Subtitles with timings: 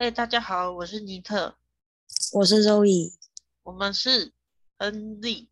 [0.00, 1.56] 嘿，大家好，我是尼特，
[2.34, 3.18] 我是周易，
[3.64, 4.32] 我们是
[4.76, 5.50] 恩利。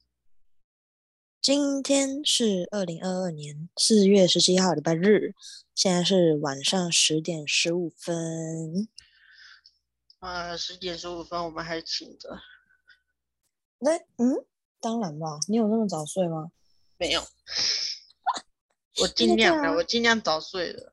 [1.42, 5.34] 今天是二零二二年四月十七号礼拜日，
[5.74, 8.88] 现在是晚上十点十五分。
[10.20, 12.38] 啊，十点十五分，我们还醒着。
[13.80, 14.46] 那嗯，
[14.78, 16.52] 当然吧，你有那么早睡吗？
[16.98, 17.20] 没有，
[19.02, 20.92] 我尽量的，我尽量早睡的。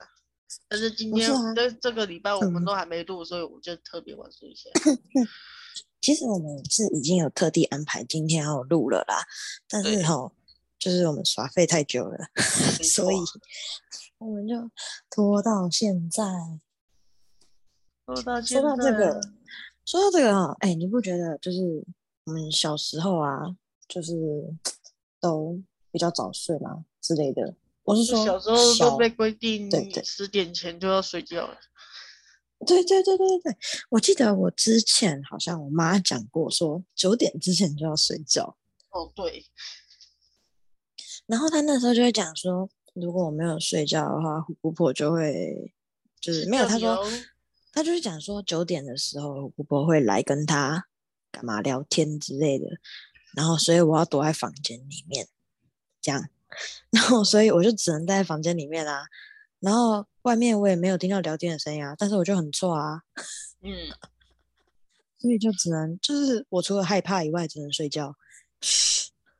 [0.73, 4.71] 但是今天这这个礼拜我们都还没录，嗯，所以我就特别晚睡一下。
[6.01, 9.21] 其实我们是已经有特地安排今天要录了啦，
[9.69, 10.31] 但是哈，
[10.79, 12.17] 就是我们耍废太久了，
[12.81, 13.15] 所以
[14.17, 14.55] 我们就
[15.11, 16.23] 拖到现在。
[18.07, 18.61] 拖到现在。
[18.61, 19.21] 说到这个，
[19.85, 21.85] 说到这个啊，哎，你不觉得就是
[22.23, 23.55] 我们小时候啊，
[23.87, 24.11] 就是
[25.21, 25.61] 都
[25.91, 27.53] 比较早睡吗之类的？
[27.83, 31.57] 我是说，小时候都被规定，对对，十点前就要睡觉了。
[32.65, 33.57] 对对对对对对，
[33.89, 38.57] 我记得我之前好像我妈讲过，说九点之前就要睡觉。
[38.89, 39.45] 哦，对。
[41.25, 45.73] 然后她那时候就会讲说，如果我没有睡觉的话，虎姑婆就会
[46.21, 46.65] 就是没有。
[46.65, 47.05] 她说，
[47.73, 50.87] 她就是讲说九点的时候，虎姑婆会来跟她
[51.31, 52.65] 干嘛聊天之类的。
[53.35, 55.27] 然后，所以我要躲在房间里面，
[56.01, 56.29] 这样。
[56.91, 59.05] 然后，所以我就只能待在房间里面啦、啊。
[59.59, 63.01] 然后外面我也没有听到聊天的声音啊，但是我就很错啊。
[63.63, 63.71] 嗯，
[65.17, 68.13] 所以就只能就是我除了害怕以外，只能睡觉。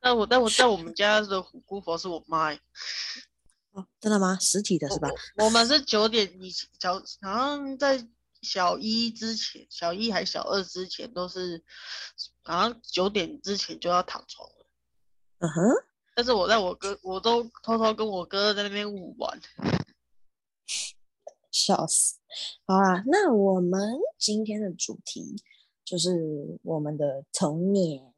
[0.00, 2.52] 那我、但我在我们家的虎姑婆是我妈。
[3.72, 4.38] 哦，真的吗？
[4.40, 5.08] 实体的是吧？
[5.36, 8.06] 我，我们是九点以前，小好像在
[8.40, 11.62] 小一之前，小一还小二之前都是，
[12.42, 14.66] 好像九点之前就要躺床了。
[15.40, 15.84] 嗯哼。
[16.16, 18.86] 但是我在我哥，我都偷偷跟我哥在那边
[19.18, 19.40] 玩，
[21.50, 22.18] 笑死！
[22.66, 25.42] 好啦，那我们今天的主题
[25.84, 28.12] 就是我们的童年，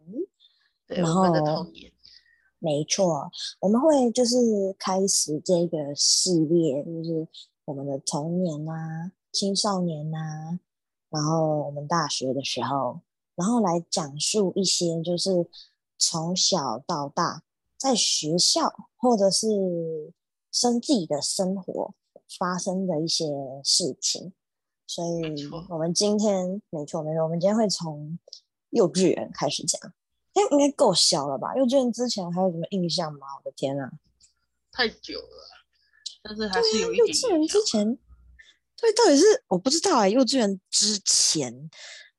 [0.87, 1.91] 对，然后我们的童年，
[2.59, 3.31] 没错，
[3.61, 4.37] 我们会就是
[4.79, 7.27] 开始这个系列，就是
[7.65, 10.61] 我们的童年啊、青少年啊，
[11.09, 13.01] 然后我们大学的时候，
[13.35, 15.49] 然后来讲述一些就是
[15.97, 17.43] 从小到大。
[17.87, 19.47] 在学校或者是
[20.51, 21.95] 生自己的生活
[22.37, 23.25] 发生的一些
[23.63, 24.33] 事情，
[24.89, 28.19] 所以我们今天没错没错，我们今天会从
[28.71, 29.81] 幼稚园开始讲。
[30.35, 31.55] 哎，应该够小了吧？
[31.55, 33.29] 幼稚园之前还有什么印象吗？
[33.39, 33.93] 我的天啊，
[34.73, 35.29] 太久了，
[36.23, 37.07] 但是还是有一点。
[37.07, 37.97] 幼稚园之前，
[38.77, 40.09] 对，到底是我不知道哎。
[40.09, 41.71] 幼稚园之前，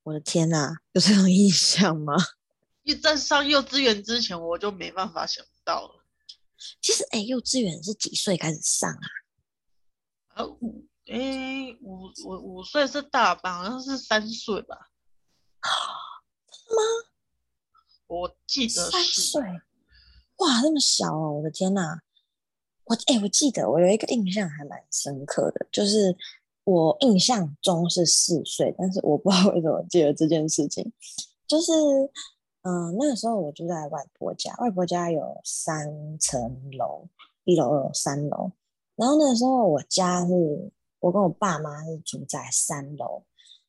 [0.03, 2.15] 我的天啊，有这种 印象吗？
[3.03, 6.05] 在上幼稚园之前，我就没办法想到了。
[6.81, 9.07] 其实，哎，幼稚园是几岁开始上啊？
[10.35, 14.77] 呃，五，哎，五，五，五岁是大班，好像是三岁吧？
[16.71, 16.81] 吗？
[18.07, 19.41] 我记得三岁。
[20.37, 21.33] 哇，那么小哦！
[21.33, 22.01] 我的天哪！
[22.85, 26.15] 我，哎，我记得我有一个印象还蛮深刻的，就是
[26.63, 30.93] 我印象中是四岁，但是我不知道为什么记得这件事情，
[31.45, 31.71] 就是。
[32.63, 37.07] 嗯，那个时候我住在外婆家，外婆家有三层楼，
[37.45, 38.51] 一楼、二楼、三楼。
[38.95, 43.23] 然后那个时候我家是，我跟我爸妈是住在三楼。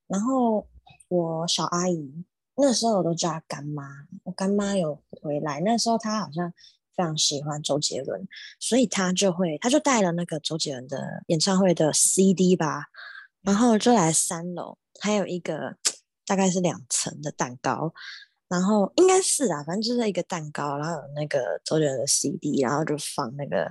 [0.08, 0.66] 然后
[1.08, 2.24] 我小阿姨
[2.56, 3.84] 那时候我都叫她干妈，
[4.24, 6.52] 我干妈有回来，那时候她好像
[6.96, 8.26] 非常喜欢周杰伦，
[8.58, 12.86] 所以她就会，她就带了那个周杰伦的演唱会的 CD 吧，
[13.42, 15.76] 然后就来三楼，还有一个
[16.26, 17.94] 大概是两层的蛋糕。
[18.48, 23.70] 然后应该是啊，反正就是一个蛋糕，然后有那个周杰伦的 CD，然后就放那个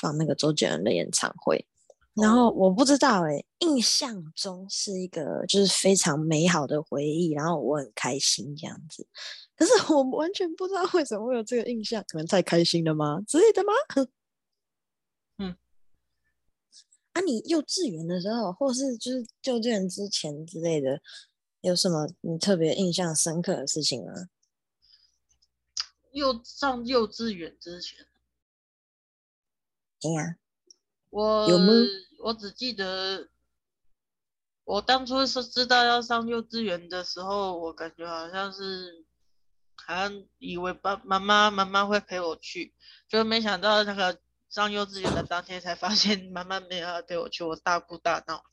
[0.00, 1.66] 放那个周杰伦的演唱会。
[2.14, 9.06] 然后我不知道哎、欸，印象中是一个就是非常美好的回忆，然后我很开心这样子。
[9.56, 13.72] 可是我完全不知道为什么会有这个印象，可能太开心了吗之类的吗？
[15.38, 15.56] 嗯，
[17.12, 21.00] 啊，你幼稚园的时候，或是就是幼稚园之前之类的。
[21.60, 24.28] 有什么你特别印象深刻的事情吗？
[26.12, 28.06] 幼上幼稚园之前，
[30.02, 30.36] 哎呀，
[31.10, 31.72] 我有吗？
[32.20, 33.28] 我只记得
[34.64, 39.04] 我当初是知道要上幼稚园的时候，我感觉好像是，
[39.74, 42.74] 好像以为爸妈妈妈妈会陪我去，
[43.08, 44.18] 就没想到那个
[44.48, 48.44] 上幼稚园的当天才发现妈妈没有要陪我去，我大哭大闹。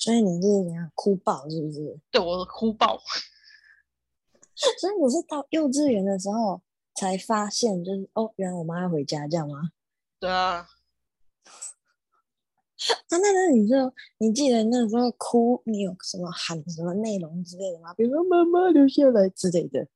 [0.00, 2.00] 所以你是怎样哭爆是不是？
[2.10, 2.98] 对，我哭爆。
[4.56, 6.62] 所以你是到幼稚园的时候
[6.94, 9.70] 才发现，就是哦，原来我妈要回家这样吗？
[10.18, 10.66] 对啊。
[13.10, 13.76] 啊，那那你就
[14.16, 17.92] 你记得那时候哭，你有什么喊什么内容之类的吗？
[17.92, 19.86] 比如说妈妈留下来之类的。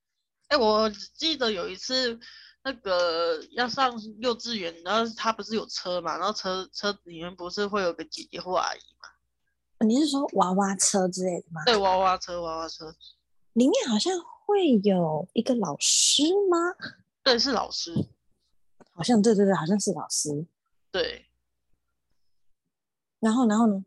[0.48, 2.20] 哎、欸，我记得有一次，
[2.62, 9.08] 那个要上幼稚园，然后他不是有车嘛，然后车车子里面不是会有个姐姐或阿姨嘛？
[9.80, 11.62] 你是说娃娃车之类的吗？
[11.66, 12.94] 对，娃娃车，娃娃车
[13.54, 14.12] 里面好像
[14.46, 16.58] 会有一个老师吗？
[17.22, 17.92] 对，是老师，
[18.92, 20.46] 好像对对对，好像是老师，
[20.90, 21.26] 对。
[23.20, 23.84] 然后，然后呢？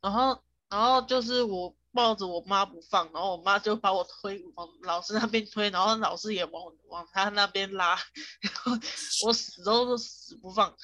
[0.00, 7.96] 然后，然后就是我抱着我妈不放，然后我妈就把我推往老师那边推，然后老师也往往他那边拉，
[8.40, 8.72] 然后
[9.26, 10.74] 我死都死不放。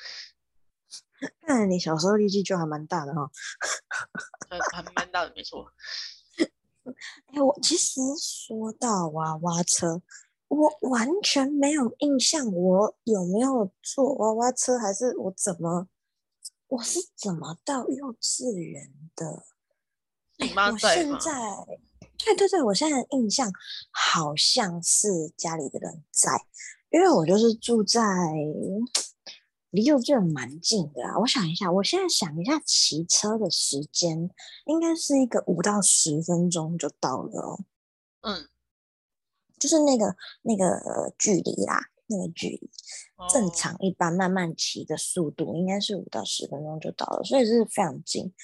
[1.47, 3.31] 那你小时候力气就还蛮大的哈、哦。
[4.73, 5.67] 还蛮大的，没错。
[7.33, 10.03] 哎，我其实说到娃娃车，
[10.49, 15.89] 我完全没有印象，我有没有坐娃娃车，还是我怎么？
[16.69, 19.45] 我是怎么到幼稚园的？
[20.39, 21.15] 你妈在吗？
[21.15, 21.41] 我现在，
[22.25, 23.53] 对对对，我现在的印象
[23.91, 26.33] 好像是家里的人在，
[26.91, 28.01] 因为我就是住在
[29.73, 31.19] 离幼稚园蛮近的啊。
[31.19, 34.31] 我想一下，我现在想一下，骑车的时间
[34.67, 37.65] 应该是一个五到十分钟就到了哦。
[38.21, 38.49] 嗯，
[39.59, 41.89] 就是那个那个距离啦。
[42.09, 42.71] 那个距离，
[43.31, 48.35] 正常一般慢慢骑的速度应该是五到十分钟就到了，所以是非常近。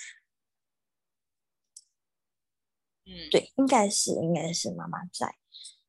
[3.04, 5.36] 嗯，对，应该是应该是妈妈在。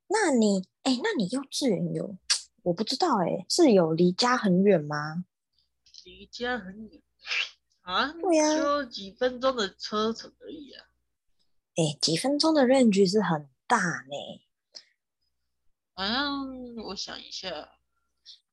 [0.07, 2.17] 那你哎，那你幼稚园有？
[2.63, 5.23] 我不知道哎，是有离家很远吗？
[6.09, 7.01] 离家很远
[7.81, 8.11] 啊？
[8.13, 10.85] 对呀，就几分钟的车程而已啊。
[11.75, 14.41] 哎，几分钟的 range 是很大呢。
[15.93, 17.69] 好像我想一下，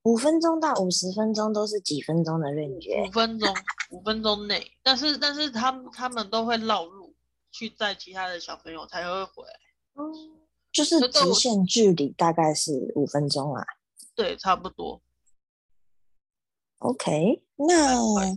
[0.02, 3.04] 五分钟到五十分钟都是几分钟的认觉？
[3.08, 3.54] 五分钟，
[3.90, 4.72] 五分钟内。
[4.82, 7.14] 但是但是他们他们都会绕路
[7.50, 9.60] 去载其他的小朋友才会回来。
[9.94, 10.40] 嗯，
[10.72, 13.64] 就是直线距离大概是五分钟啊。
[14.14, 15.00] 对，差不多。
[16.78, 18.36] OK，那。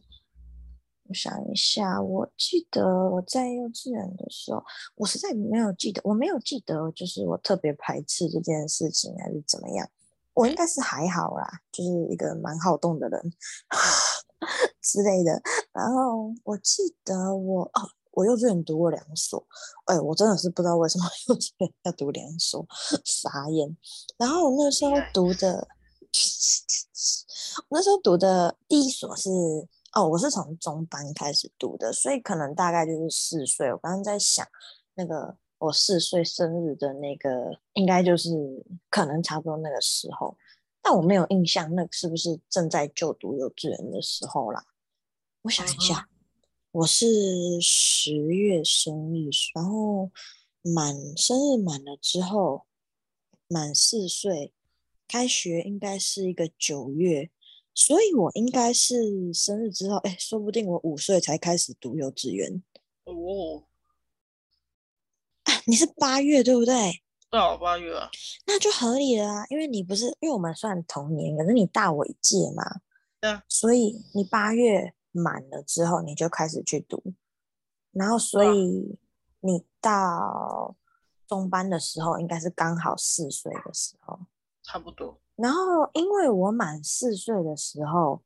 [1.09, 4.63] 我想一下，我记得我在幼稚园的时候，
[4.93, 9.89] 我实在没有记得，我没有记得，就是我特别排斥这件事情还是怎么样。
[10.35, 13.33] 我应该是还好啦，就是一个蛮好动的人
[14.83, 15.41] 之类的。
[15.73, 19.43] 然后我记得我哦，我幼稚园读过两所，
[19.85, 22.63] 哎，我真的是不知道为什么 幼稚园要读两所，
[23.03, 23.75] 傻眼。
[24.15, 26.07] 然后我那时候读的，我
[27.67, 29.29] 那时候读的第一所是。
[29.91, 33.73] 哦，我是从中班开始读的，所以可能大概就是四岁。
[33.73, 34.47] 我刚刚在想，
[34.93, 38.29] 那个我四岁生日的那个，应该就是
[38.91, 40.37] 可能差不多那个时候，
[40.83, 44.63] 但我没有印象，那是不是正在就读幼稚园的时候啦？
[45.41, 46.07] 我想一下，
[46.71, 50.11] 我是十月生日，然后
[50.61, 52.67] 满生日满了之后，
[53.47, 54.53] 满四岁，
[55.07, 57.31] 开学应该是一个九月。
[57.79, 62.61] 所以我应该是生日之后，哎，说不定我五岁才开始读幼稚园。
[63.05, 63.63] 哦，
[65.43, 67.01] 啊，你是八月对不对？
[67.29, 68.09] 对啊，八月啊。
[68.45, 72.81] 那就合理了啊，因为你不是，因为我们算同年，可是你大我一届嘛。
[73.21, 73.45] 对啊。
[73.47, 77.01] 所以你八月满了之后，你就开始去读，
[77.91, 78.99] 然后所以
[79.39, 80.75] 你到
[81.25, 84.19] 中班的时候，应该是刚好四岁的时候。
[84.63, 85.21] 差不多。
[85.41, 88.21] 然后，因为我满四岁的时候，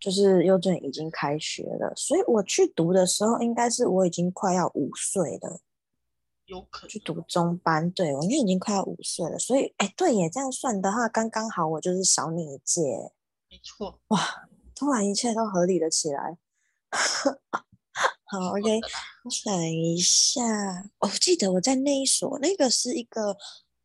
[0.00, 5.60] 就是幼稚园已经开学了，所以我去读的时候，应该是我已经快要五岁了。
[6.46, 6.88] 有可能。
[6.88, 13.12] 去读中班，对，我应该已经快要五岁了，所以，哎，对耶，这样算的话，刚刚好，我就是少你一届。
[13.48, 14.00] 没错。
[14.08, 14.18] 哇，
[14.74, 16.38] 突然一切都合理了起来。
[18.30, 18.80] 好，OK，
[19.24, 20.42] 我想一下，
[20.98, 23.36] 我记得我在那一所，那个是一个。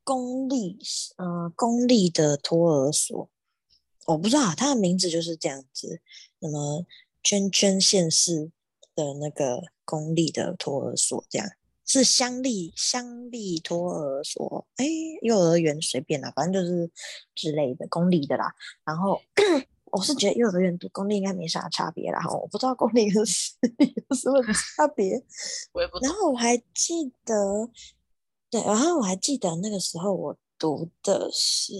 [0.03, 0.77] 公立，
[1.17, 3.29] 呃，公立的托儿所，
[4.05, 6.01] 我不知道它的名字就是这样子。
[6.39, 6.85] 那么，
[7.23, 8.51] 圈圈县市
[8.95, 11.47] 的那个公立的托儿所，这样
[11.85, 14.85] 是乡立乡立托儿所，哎，
[15.21, 16.91] 幼儿园随便啦，反正就是
[17.33, 18.53] 之类的公立的啦。
[18.83, 19.21] 然后
[19.85, 25.23] 我是觉得幼儿园读公立应该没啥差别啦，我不知道公立跟私立有什么差别。
[25.71, 27.69] 我也不然后我还记得。
[28.53, 31.73] 对，然后我还记得那个时候我读的是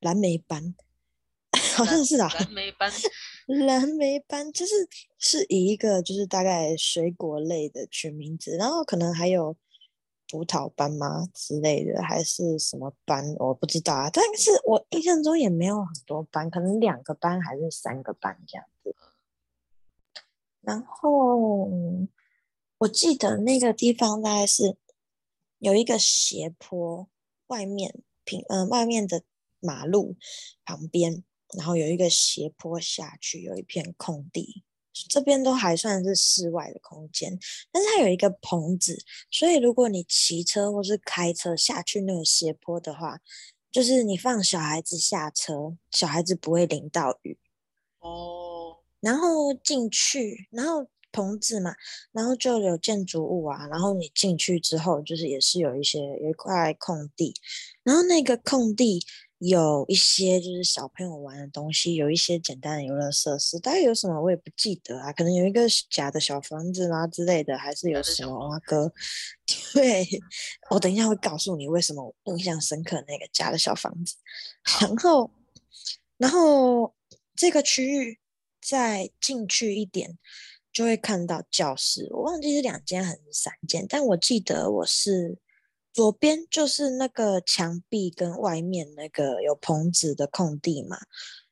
[0.00, 0.74] 蓝莓班，
[1.74, 2.92] 好像是啊，蓝莓班，
[3.66, 4.86] 蓝莓班就是
[5.18, 9.56] 是以一个就是大概水果类的取名字，然后可能还有
[10.28, 18.94] 葡萄班吗之类的，还是什么班我不知道啊，但是我印象中也没有很多班，可能两个班还是三个班这样子。
[20.60, 21.70] 然后
[22.76, 24.76] 我记得那个地方大概是
[25.62, 27.08] 有一个斜坡，
[27.46, 29.22] 外面平呃外面的
[29.60, 30.16] 马路
[30.64, 31.22] 旁边，
[31.56, 34.64] 然后有一个斜坡下去，有一片空地。
[35.08, 37.38] 这边都还算是室外的空间，
[37.70, 38.98] 但是它有一个棚子，
[39.30, 43.20] 所以如果你骑车或是开车下去那个斜坡的话，
[43.70, 47.38] 就是你放小孩子下车，小孩子不会淋到雨。
[48.00, 48.78] 哦。
[48.98, 51.74] 然后进去，然后棚子嘛，
[52.10, 57.34] 然后就有建筑物啊，然后你进去之后，就是也是有一些有一块空地，
[57.84, 59.04] 然后那个空地。
[59.44, 68.92] 有一些就是小朋友玩的东西，有一些简单的游乐设施，大概有什么我也不记得啊，可能有一个假的小房子啦之类的，还是有什么啊哥？
[69.74, 70.06] 对，
[70.70, 74.14] 我等一下会告诉你为什么我印象深刻那个假的小房子。
[74.80, 75.28] 然后，
[76.18, 76.94] 然后
[77.34, 78.20] 这个区域
[78.64, 80.16] 再进去一点，
[80.72, 85.38] 就会看到教室，我忘记是两间还是三间，但我记得我是。
[85.94, 90.96] 左边就是那个墙壁跟外面那个有棚子的空地嘛，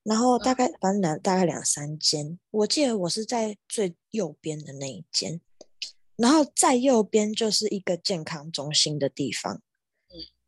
[0.02, 5.42] 然后大概反正两大概两三间，我记得我是在最右边的那一间，
[6.16, 9.60] 然后在右边就是一个健康中心的地方。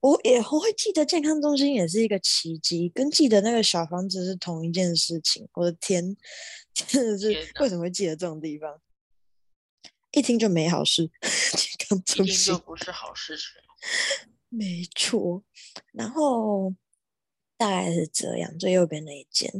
[0.00, 5.46] 我也我会记得健康中心也是一个奇迹，跟记得那个小房子是同一件事情。
[5.52, 6.16] 我的天，
[6.88, 8.80] 真的是为什么会记得这种地方？
[10.12, 11.10] 一听就没好事，
[12.04, 13.46] 听就不是好事情。
[14.48, 15.42] 没错，
[15.92, 16.74] 然后
[17.56, 19.50] 大概是这样，最右边那一间。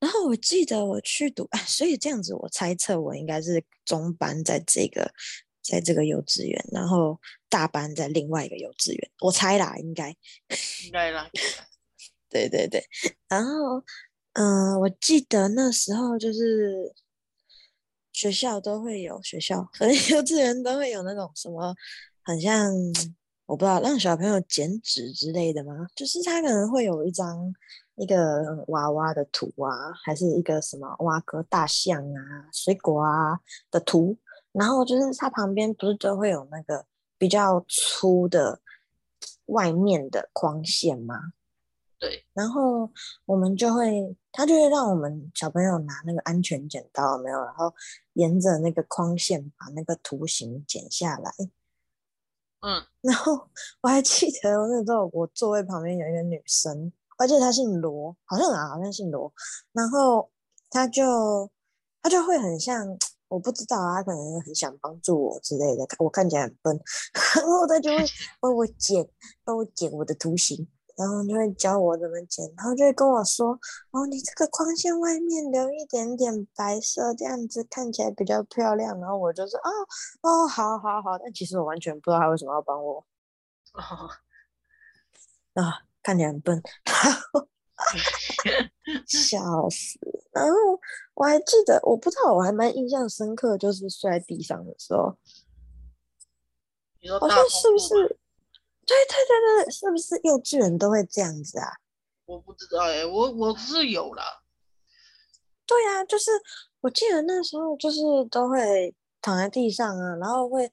[0.00, 5.12] 然后我记得我去读，啊，所以这样子，我猜测我应该是中班在这个，
[5.62, 9.10] 在这个幼稚园，然后大班在另外一个幼稚园。
[9.20, 10.08] 我猜啦，应该，
[10.84, 11.30] 应该啦。
[12.28, 12.84] 对对对，
[13.28, 13.84] 然后，
[14.34, 16.94] 嗯、我记得那时候就是
[18.12, 21.74] 学校都会有学校，和 幼稚园都会有那种什么，
[22.22, 22.72] 很像。
[23.44, 25.86] 我不知道让小朋友剪纸之类的吗？
[25.94, 27.52] 就是他可能会有一张
[27.96, 33.38] 一个娃娃的图啊，还是一个什么挖个大象啊、水果啊
[33.70, 34.16] 的图，
[34.52, 36.86] 然后就是它旁边不是都会有那个
[37.18, 38.62] 比较粗的
[39.46, 41.16] 外面的框线吗？
[42.02, 42.90] 对，然后
[43.26, 47.38] 我们就会，他就会让我们小朋友拿那个安全剪刀，没有？
[47.44, 47.72] 然后
[48.14, 51.32] 沿着那个框线把那个图形剪下来。
[52.60, 53.48] 嗯， 然后
[53.82, 59.32] 我还记得我那时候我座位旁边有一个女生，而且她姓罗，好像啊，好像姓罗。
[59.72, 60.28] 然后
[60.70, 61.48] 她就
[62.02, 65.86] 她就会很像，我不知道啊，她可能很想帮助我之类的。
[66.00, 66.80] 我看起来很笨，
[67.36, 68.04] 然后她就会
[68.40, 69.08] 帮我剪，
[69.44, 70.66] 帮我剪我的图形。
[70.96, 73.58] 然后就会教我怎么剪，然后就会跟我说
[73.92, 79.70] ：“哦，你这个框线外面留一点点白色，这样子看起来比较漂亮。”然后我就说：“哦
[80.22, 83.04] 哦，好好好。”但其实我完全不知道他为什么要帮我。
[83.74, 84.10] 哦，
[85.54, 86.62] 啊，看起来很笨，
[89.06, 89.98] 笑死！
[90.32, 90.54] 然后
[91.14, 95.16] 我还记得，我不知道，我还蛮印象深刻，就是睡在地上的时候，
[97.20, 98.18] 好像是不是？
[98.92, 101.72] 对对对对，是不是幼稚园都会这样子啊？
[102.26, 104.22] 我不知道哎、我我是有啦。
[105.66, 106.30] 对呀、就是
[106.80, 110.70] 我记得那时候就是都会躺在地上啊，然后会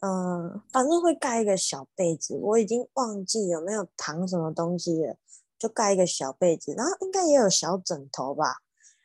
[0.00, 5.16] 嗯、反正会盖一个小被子，我已经忘记有没有躺什么东西了，
[5.58, 8.56] 就盖一个小被子，然后应该也有小枕头吧，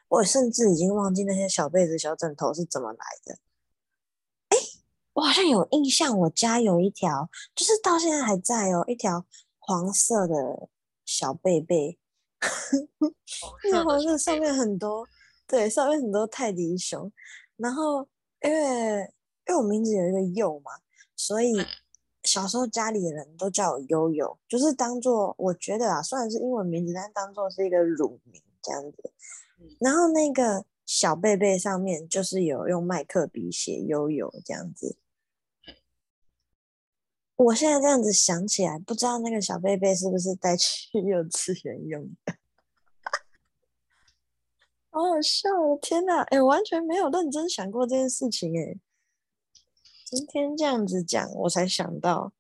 [0.08, 3.38] 我甚至已经忘记那些小被子、小枕头是怎么来的。
[5.18, 9.26] 我好像有印象，我家有一条，就是到现在还在哦，一条
[9.58, 10.70] 黄色的
[11.06, 11.98] 小贝贝，
[13.66, 15.08] 那个黄色上面很多，
[15.48, 17.12] 对，上面很多泰迪熊。
[17.56, 18.08] 然后
[18.44, 19.12] 因为
[19.48, 20.72] 因为我名字有一个佑嘛，
[21.16, 21.66] 所以
[22.22, 29.12] 小时候家里的人都叫我悠悠，就是当做我觉得啊，虽然是英文名字，但当做是一个乳名这样子。
[29.80, 34.96] 然后那个小贝贝上面就是有用麦克笔写悠悠这样子。
[37.38, 42.34] 我现在这样子想起来，不知道那个小贝贝是不是带去 幼稚园用的，
[44.90, 45.48] 好好笑！
[45.62, 48.76] 我天哪，哎、完全没有认真想过这件事情，哎，
[50.06, 52.34] 今天这样子讲，我才想到。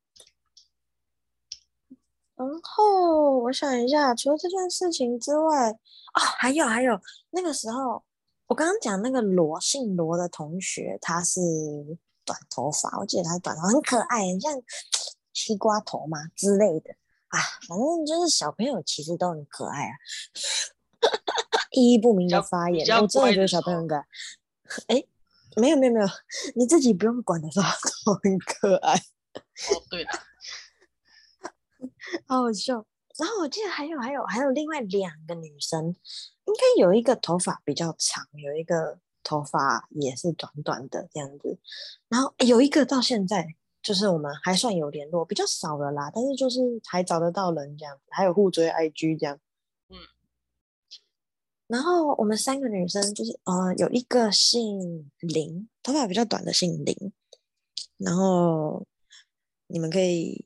[2.35, 6.99] 然后我想一下，除了这件事情之外，哦，还有还有，
[7.29, 8.03] 那个时候
[8.47, 11.39] 我刚刚讲那个罗姓罗的同学，他是。
[12.27, 14.53] 短头发，我记得他短头发很可爱，很像
[15.33, 16.91] 西瓜头嘛之类的
[17.29, 17.39] 啊。
[17.67, 19.93] 反正就是小朋友其实都很可爱啊。
[21.71, 24.05] 意义不明的发言，我真的觉得小朋友很可爱。
[24.93, 25.03] 哎，
[25.55, 26.07] 没有没有没有，
[26.55, 27.67] 你自己不用管的时候
[28.05, 28.95] 都很可爱。
[28.95, 29.01] 哦，
[29.89, 30.09] 对了，
[32.27, 32.85] 好好笑。
[33.19, 41.57] 然后我记得还有还有还有另外两个女生，应该有一个头发比较长，有一个头发也是短短的这样子。
[42.07, 49.37] 然后有一个到现在就是我们还算有联络，比较少了啦，但是就是还找得到人这样子，还有互追 IG 这样。
[49.89, 49.97] 嗯。
[51.67, 56.95] 然后我们三个女生就是呃有一个姓林，头发比较短的姓林。
[57.97, 58.85] 然后
[59.67, 60.45] 你们可以。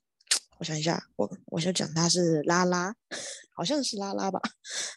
[0.57, 2.95] 我想一下，我我就讲她是拉拉，
[3.55, 4.39] 好像是拉拉吧，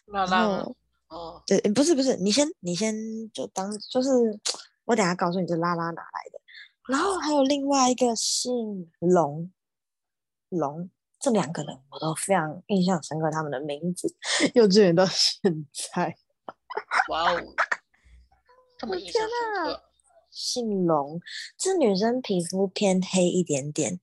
[0.05, 0.63] 拉拉
[1.07, 2.95] 哦，对，不是不是，你先你先
[3.31, 4.09] 就当就是
[4.85, 6.41] 我等下告诉你这拉拉哪来的，
[6.87, 9.51] 然后还有另外一个姓龙
[10.49, 14.15] 龙，这两个人我都非常印象深刻，他们的名字
[14.53, 16.15] 幼稚园到现在，
[17.09, 17.41] 哇哦，
[18.77, 19.29] 这么印象深
[19.63, 19.81] 刻。
[20.31, 21.21] 姓龙，
[21.57, 24.01] 这女生皮肤偏黑一点点，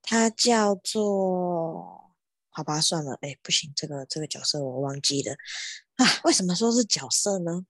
[0.00, 2.14] 她叫做……
[2.50, 5.34] 好吧，算了，哎，不行，这个这个角色我忘记了
[5.96, 6.06] 啊。
[6.24, 7.66] 为什么说是角色呢？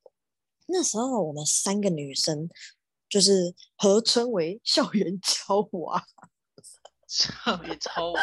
[0.67, 2.49] 那时候我们三个女生
[3.09, 6.05] 就是合称为校园娇娃，
[7.07, 8.21] 校园娇娃，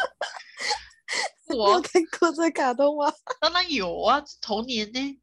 [1.55, 3.13] 我有看过这卡通吗？
[3.41, 5.21] 当然有啊，童年呢。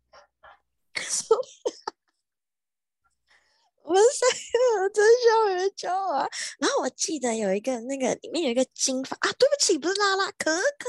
[3.82, 6.28] 我们三个真校园娇娃，
[6.58, 10.85] 然后我记得有一个那个里面有一个金发啊，对不起，不是拉拉，可可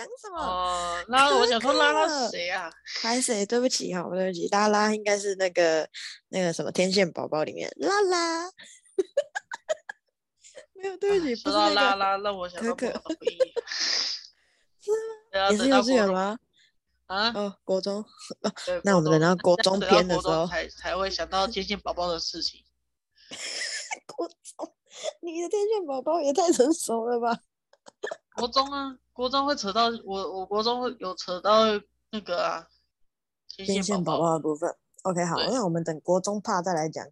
[0.00, 0.38] 讲什么？
[0.38, 2.70] 哦，拉，我想说拉拉是谁啊？
[3.02, 3.44] 还谁？
[3.44, 5.88] 对不起哈，对不起，拉拉应该是那个
[6.28, 8.50] 那个什么天线宝宝里面拉拉，
[10.72, 13.02] 没有，对不起，不是那个拉拉，让我想到可可，
[14.80, 15.50] 是吗？
[15.50, 16.38] 也是幼稚园吗？
[17.06, 17.96] 啊哦，国中，
[18.42, 18.52] 哦、
[18.84, 22.64] 那我们等到国中篇的时候才才会想到天线宝宝的事情。
[24.06, 24.74] 国中，
[25.20, 27.36] 你的天线宝宝也太成熟了吧？
[28.36, 31.64] 国中啊，国中会扯到我，我国中会有扯到
[32.10, 32.66] 那个啊，
[33.48, 34.74] 天线宝宝的部分。
[35.02, 37.04] OK，好，那我们等国中怕再来讲。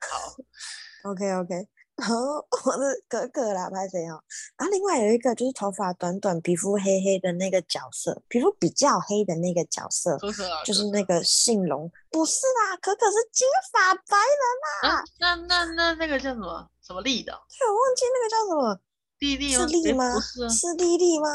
[0.00, 1.68] 好，OK OK。
[1.96, 2.16] 然后
[2.50, 4.16] 我是哥哥啦，拍谁哦？
[4.56, 15.04] 然后另外有一个就是头发短短、皮肤黑黑的那个角色，皮肤比较黑的那个角色，可可啊、就是那个姓龙，不是啦，可可是金发白人啦、啊。
[15.18, 16.70] 那那那那个叫什么？
[16.80, 17.32] 什么丽的？
[17.32, 18.80] 对，我忘记那个叫什么。
[19.20, 20.14] 丽丽是丽吗？
[20.14, 21.26] 不是、丽丽吗？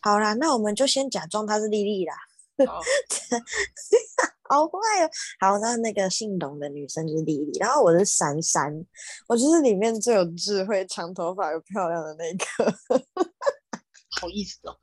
[0.00, 2.14] 好啦，那我们就先假装她是丽丽啦。
[2.66, 2.80] 好
[4.50, 4.72] 好坏
[5.04, 5.10] 哦！
[5.38, 8.84] 好，那那个姓董的女生就是丽丽，然后我是珊珊，
[9.28, 12.74] 我就是里面最有智慧、长头发又漂亮的那个。
[14.20, 14.76] 好意思哦，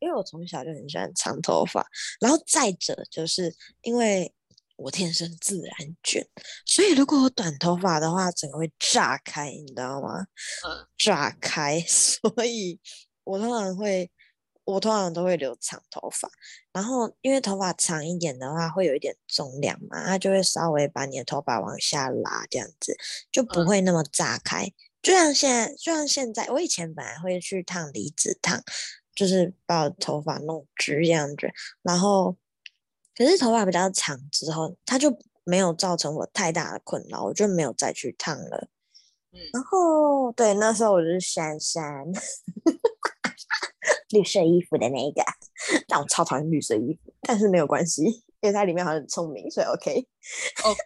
[0.00, 1.86] 因为我从小就很喜欢长头发，
[2.20, 4.34] 然后再者就是因为
[4.82, 6.26] 我天生自然卷，
[6.66, 10.18] 所以如果我短头发的话，整个会炸开，你知道吗？
[10.66, 12.78] 嗯， 炸开， 所以
[13.24, 14.10] 我通常会。
[14.64, 16.30] 我通常都会留长头发，
[16.72, 22.96] 然后因为头发长一点的话会有一点重量嘛，它就会稍微把你的头发往下拉，这样子
[23.32, 24.64] 就不会那么炸开。
[24.64, 28.62] 嗯、就像现在，就像现在，我以前本来会去烫离子烫，
[29.16, 31.50] 就是把我头发弄直这样子，
[31.82, 32.36] 然后
[33.16, 38.68] 可是头发比较长之后，它就没有造成我太大的困扰，我就没有再去烫了。
[39.32, 42.06] 嗯，然后对，那时候我就是珊珊。
[44.10, 45.22] 绿色衣服的那一个，
[45.88, 49.90] 但我超讨厌绿色衣服，但是没有关系，因为它里面好像很聪明，所以 OK。
[50.64, 50.78] OK，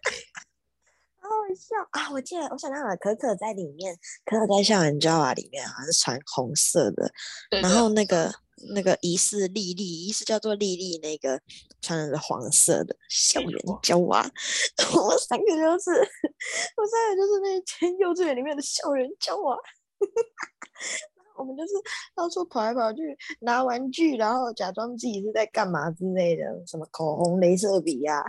[1.19, 2.12] 好好笑啊！
[2.12, 7.11] 我记得我想到了可可在里面，可可在校园娇娃里面好像是穿红色的，
[7.51, 8.33] 对对，然后那个
[8.75, 11.40] 那个疑似丽丽，疑似叫做丽丽那个
[11.81, 14.23] 穿的是黄色的校园娇娃，
[14.95, 19.57] 我三个就是我三个就是那间幼稚园里面的校园娇娃。
[21.38, 21.73] 我们就是
[22.14, 23.01] 到处跑来跑去
[23.40, 28.25] 拿玩具，然后假装自己是在干嘛之类的，什么口红、镭射笔呀、啊，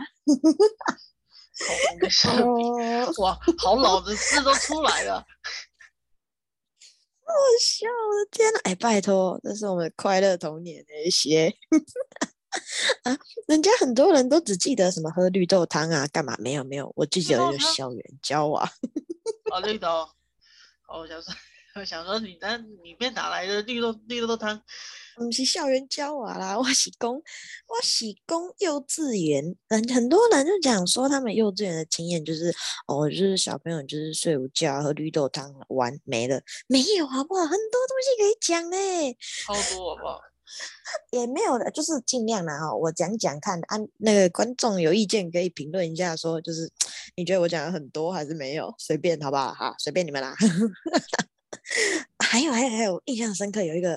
[1.57, 2.29] 口红、镭 射
[3.15, 5.25] 笔，哇，好老的事都出来了，
[7.27, 7.85] 好笑！
[7.87, 11.53] 我的天哪，哎，拜托，这是我们快乐童年的一些
[13.03, 16.35] 啊，人家很多人都只记得什么喝绿豆汤啊，干嘛？
[16.39, 18.61] 没有没有，我记得就是校园娇娃，
[19.51, 19.87] 啊， 绿豆，
[20.87, 21.33] 哦，我想说。
[21.79, 24.59] 我想说你那里面哪来的绿豆绿豆汤？
[25.15, 27.21] 不是校园教我啦，我是讲我
[27.83, 32.51] 是讲幼稚园，很很多人就讲说他们幼稚园的经验就是
[32.87, 37.41] 哦，就是小朋友就是睡午觉喝绿豆汤玩没了，没有好不好？
[37.41, 40.19] 很多东西可以讲嘞，超多好不好？
[41.11, 42.73] 也没有的，就是尽量啦哈。
[42.73, 46.71] 我讲讲看，按、啊、那个观众有意见可以评论一下，说就是
[47.17, 49.53] 你觉得我讲的很多还是没有，随便好不好？
[49.53, 50.35] 哈，随便你们啦。
[52.19, 53.95] 还有还有还有，印象深刻有一个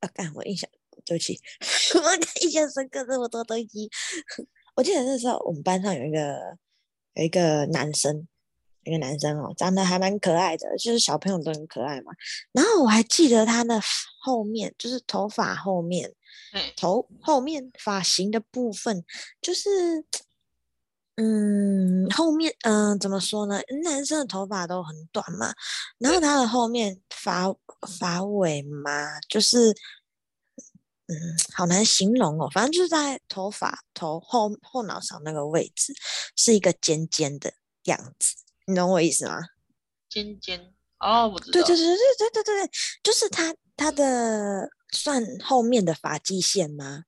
[0.00, 0.68] 啊，干我印象
[1.04, 1.38] 对不起，
[1.94, 3.90] 我印象深刻这么多东西。
[4.76, 6.56] 我记得那时候我们班上有一个
[7.14, 8.26] 有一个男生。
[8.84, 12.12] 一个男生哦，长得还蛮可爱的，就是小朋友都很可爱嘛。
[12.50, 13.80] 然后我还记得他的
[14.20, 16.12] 后面，就是头发后面，
[16.76, 19.04] 头后面发型的部分，
[19.40, 20.04] 就是，
[21.16, 23.60] 嗯，后面，嗯、呃，怎么说呢？
[23.84, 25.52] 男生的头发都很短嘛，
[25.98, 27.54] 然后他的后面发
[27.98, 29.70] 发尾嘛，就是，
[31.08, 31.14] 嗯，
[31.54, 32.48] 好难形容哦。
[32.50, 35.92] 反正就是在头发头后后脑勺那个位置，
[36.34, 37.52] 是一个尖尖的
[37.84, 38.34] 样子。
[38.66, 39.38] 你懂我意思吗？
[40.08, 41.52] 尖尖哦，我知道。
[41.52, 42.70] 对对对对对对对对，
[43.02, 47.04] 就是他他的算后面的发际线吗？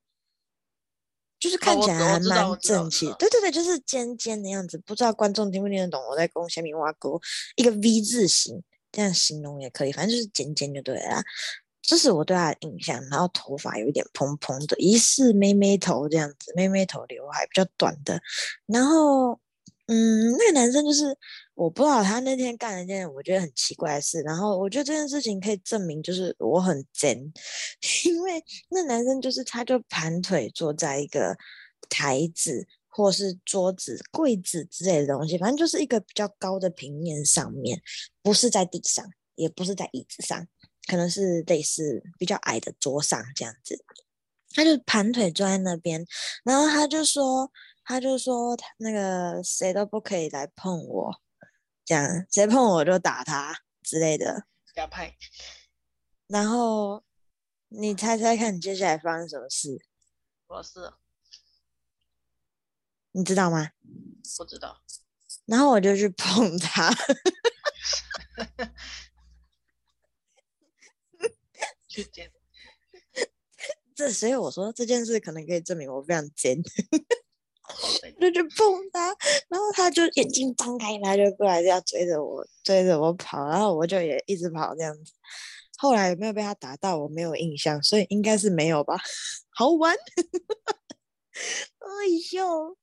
[1.44, 3.04] 就是看起来还蛮正气。
[3.18, 7.20] 对对对，就是尖尖的样子，不知道观众听不听得懂我在讲虾米挖沟，
[7.56, 11.22] 一个 V 字形这样形容也可以，反正就是尖尖就对了。
[11.82, 18.18] 这是我对他的印象，然后头发有一点蓬蓬的，疑似妹妹头这样子，妹妹头刘海比较短的，
[18.66, 19.38] 然后。
[19.86, 21.14] 嗯，那个男生就是
[21.54, 27.18] 我不知道他那天干了一件我觉得很奇怪的事，然后我觉得这件事情可以证明就是我很贱，
[28.06, 31.36] 因为那男生就是他就盘腿坐在一个
[31.90, 37.78] 台子或是桌子、柜子之类的东西，反正就是一个比较高的平面上面，
[38.22, 40.48] 不是在地上，也不是在椅子上，
[40.88, 43.84] 可能是类似比较矮的桌上这样子，
[44.54, 46.06] 他就盘腿坐在那边，
[46.42, 47.52] 然后他就说。
[47.84, 51.20] 他就说：“他那个谁都不可以来碰我，
[51.84, 54.46] 这样谁碰我就打他之类的。”
[56.26, 57.04] 然后
[57.68, 59.78] 你猜猜看，你接下来发生什么事？
[60.46, 60.94] 我是，
[63.12, 63.70] 你知道吗？
[64.38, 64.82] 不知道。
[65.44, 66.90] 然后我就去碰他，
[71.86, 72.32] 去捡。
[73.94, 76.28] 这所以我说这件事可能可以证明我非常
[78.20, 79.06] 就去碰他，
[79.48, 85.12] 然后他就眼睛张开，他就过来这样追着我，追着我跑，然后我就也一直跑这样子。
[85.78, 88.96] 后来有没有被他打到，我没有印象，所以应该是没有吧。
[89.50, 89.94] 好玩，
[91.32, 91.88] 哎
[92.32, 92.76] 呦，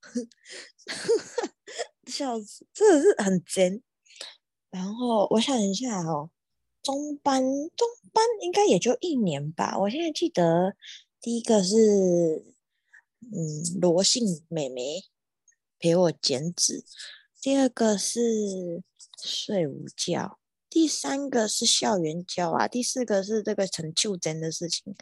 [2.07, 3.81] 笑死，真的是很尖。
[4.71, 6.29] 然后我想一下哦，
[6.81, 9.77] 中班中班应该也就一年吧。
[9.77, 10.73] 我现在记得
[11.21, 12.55] 第一个是。
[13.21, 15.05] 嗯，罗姓妹妹
[15.79, 16.83] 陪我剪纸，
[17.41, 18.19] 第二个是
[19.23, 24.95] 睡午觉，第三个是校园教啊，第四个是这个陈秀珍的事情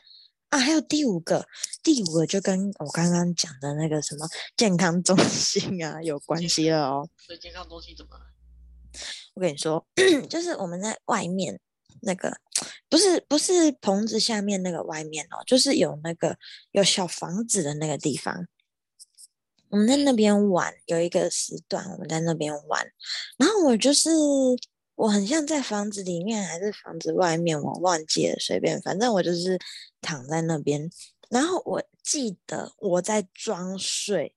[0.50, 1.48] 啊，还有第五个，
[1.82, 4.28] 第五个就跟我刚刚讲的那个什么
[4.58, 7.10] 健康中心啊有关系了哦。
[7.18, 8.26] 所以健康中心怎么了？
[9.36, 9.86] 我跟你说，
[10.30, 11.60] 就是我们在外面。
[12.02, 12.34] 那个
[12.90, 16.38] 不是不是棚子下面那个外面哦，就是有那个
[16.72, 18.48] 有小房子的那个地方，
[19.70, 22.92] 我们在那边玩，有一个时段我们在那边玩，
[23.38, 24.10] 然后我就是
[24.96, 29.60] 我很像在房子里面还是房子外面，我忘记了，随便，反正我就是
[30.02, 30.90] 躺在那边，
[31.30, 34.34] 然后我记得我在装睡，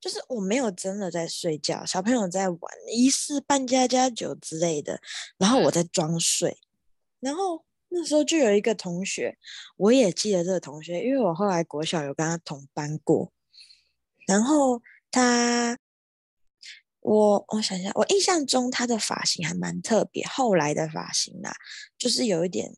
[0.00, 2.60] 就是我没有真的在睡觉，小朋友在玩
[2.92, 5.00] 疑似扮家家酒之类的，
[5.38, 6.58] 然后我在装睡。
[7.20, 9.36] 然后那时候就有一个同学，
[9.76, 13.30] 我也记得这个同学，因为我后来国小有跟他同班过。
[14.26, 15.76] 然后他，
[17.00, 21.52] 我我想一下，我印象中他的发型还蛮特别，后来的发型啊，
[21.98, 22.74] 就是有一点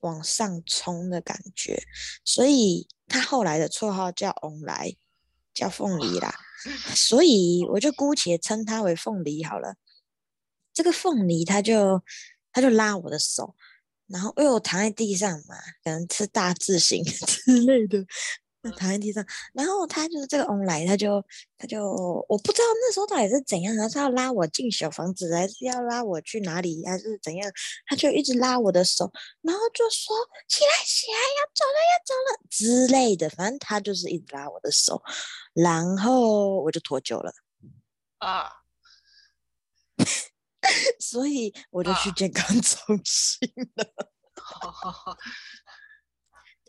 [0.00, 1.84] 往上冲的感觉，
[2.24, 4.96] 所以他后来的绰号叫“翁来”，
[5.54, 6.34] 叫凤梨啦，
[6.94, 9.76] 所以我就姑且称他为凤梨好了。
[10.72, 12.02] 这个凤梨他就。
[12.52, 13.54] 他就拉我的手，
[14.10, 18.04] 然后因为我躺在地上嘛，可能吃大字型 之类的，
[18.76, 21.24] 躺在地上，然后他就是这个翁来，他就
[21.56, 21.82] 他就
[22.28, 27.50] 我不知道那时候到底是怎样，他是要拉我进小房子，还是要拉我去哪里，还是怎样？
[27.86, 29.10] 他就一直拉我的手，
[29.42, 30.14] 然后就说
[30.48, 35.00] 起来起来，要走了要走了之类的，反正他就是一直拉我的手，
[35.54, 37.32] 然后我就脱臼了
[38.18, 38.50] 啊。
[40.98, 43.86] 所以我就去健康 中心了。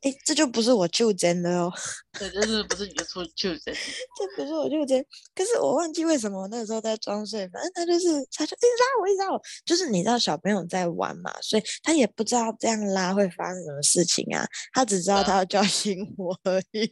[0.04, 1.72] 哎，这就不是我就真的哦。
[2.18, 3.66] 对，这是不是你的错就诊？
[4.18, 16.92] 这不是我就真，可是我忘记为什么我那个时候在装睡，反正他就是他就一直拉我，一直拉我，就是你知道小朋友在玩嘛，所以他也不知道这样拉会发生什么事情啊，他只知道他要叫醒我而已。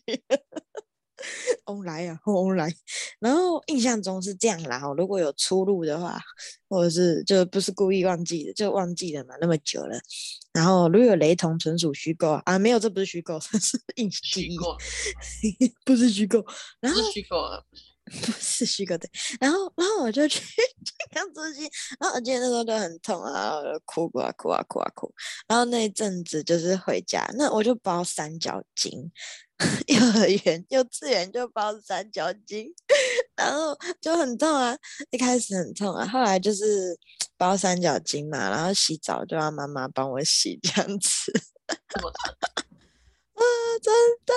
[1.70, 2.74] 翁来啊，翁来，
[3.20, 4.82] 然后印象中是这样啦。
[4.98, 6.20] 如果有出入的话，
[6.68, 10.00] 或者是就不是故意忘记的，就忘记了嘛，那么久了。
[10.52, 14.58] 然后如果有雷同，纯属虚构啊，没有，这不是虚构，这 是印记忆，
[15.86, 16.44] 不是虚构，
[16.80, 17.84] 然后虚构啊，不是
[18.26, 19.08] 不是虚构的。
[19.40, 20.42] 然后，然后我就去
[21.12, 21.70] 看自己，
[22.00, 25.14] 然后我记得那时候都很痛啊，我就哭啊哭啊哭啊哭。
[25.48, 29.10] 然后那一阵子就是回家，那我就包三角巾。
[29.88, 32.72] 幼儿园、幼稚园就包三角巾，
[33.36, 34.74] 然后就很痛啊。
[35.12, 36.98] 一开始很痛啊，后来就是
[37.36, 41.34] 包三角巾嘛，然后洗澡就让妈妈帮我洗，这样子。
[41.68, 43.44] 啊，
[43.84, 43.94] 真
[44.26, 44.34] 的，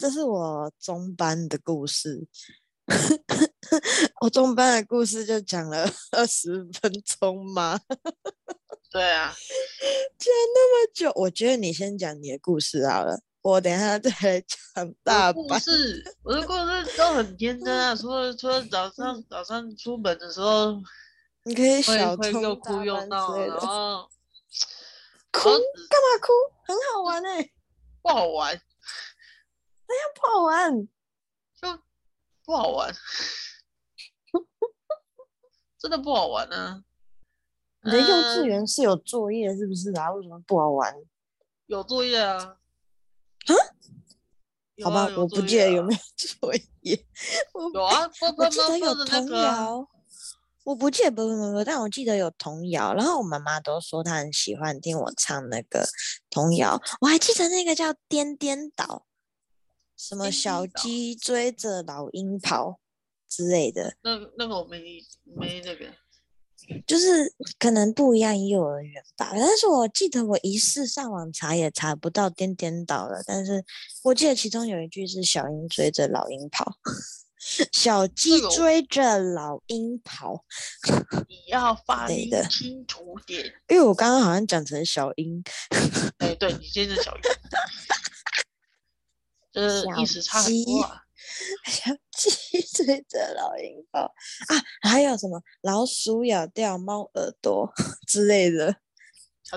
[0.00, 2.26] 这是我中班的故事。
[4.22, 7.80] 我中班的故事就讲了 二十分钟吗？
[8.90, 9.34] 对啊，
[10.18, 13.20] 讲那么久，我觉得你先讲你的故事好了。
[13.42, 15.34] 我等一下再来讲大班。
[15.34, 20.80] 故事，我的故事都很天真啊，除了除了早上早上出门的时候，
[21.44, 24.08] 你可以小会又哭又闹，然后
[25.30, 26.32] 哭干嘛哭？
[26.64, 27.52] 很好玩哎、欸，
[28.02, 28.60] 不好玩。
[29.88, 30.88] 那样不好玩，就
[32.46, 32.94] 不好玩，
[35.78, 36.84] 真的不好玩啊！
[37.82, 40.12] 你的幼稚园是有作业是不是啊？
[40.12, 40.94] 为什么不好玩？
[41.66, 42.36] 有作业啊。
[43.46, 43.52] 啊，
[44.84, 47.04] 好吧，啊、我不记得有没有作业。
[47.74, 49.88] 有啊，我记得有童谣。
[50.64, 52.92] 我不记得不不不，但我记得有童谣。
[52.94, 55.86] 然后我妈妈都说她很喜欢听我唱那个
[56.30, 56.80] 童谣。
[57.00, 58.84] 我还记得那个叫《颠颠倒》，
[59.96, 62.80] 什么小鸡追着老鹰跑
[63.28, 63.96] 之类的。
[64.02, 65.86] 那那个我没没那个。
[66.84, 73.64] 就是可能不一样幼儿园吧，但是我记得我一次上网查也查不到颠颠倒了，但是
[74.02, 76.72] 我记得其中有一句是小鹰追着老鹰跑，
[77.70, 80.44] 小鸡追着老鹰跑，
[81.28, 85.40] 你要发音清楚点，因为我刚刚好像讲成小鹰，
[86.18, 87.22] 哎，对你先是小鹰，
[89.56, 91.02] 就是意思差很多啊。
[91.66, 92.30] 小鸡
[92.72, 97.72] 追着老鹰跑啊，还有什么老鼠咬掉猫耳朵
[98.06, 98.76] 之类的，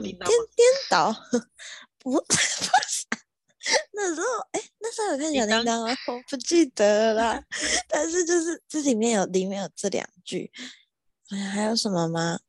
[0.01, 1.13] 颠颠倒，
[1.99, 3.05] 不不是
[3.91, 5.95] 那时候哎，那时候有看小叮当吗？
[6.07, 7.43] 我不记得了，
[7.87, 10.51] 但是就是这里面有里面有这两句，
[11.29, 12.39] 哎呀，还有什么吗？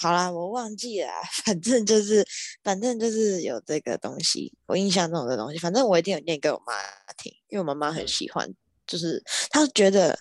[0.00, 1.08] 好啦，我忘记了，
[1.44, 2.26] 反正就是，
[2.64, 6.72] 反正就是有这个东西，我印象中的东西，反正我一定有念给我妈
[7.18, 8.50] 听，因为我妈妈很喜欢，
[8.86, 10.18] 就是她觉得，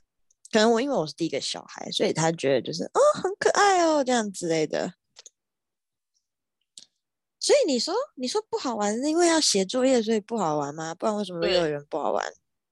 [0.52, 4.92] 可能我因为我是第一个小孩，所以她觉得就是哦很可爱哦这样之类的。
[7.40, 10.94] 所以你说你说不好玩是因为要写作业所以不好玩吗？
[10.94, 12.26] 不然为什么幼儿园不好玩？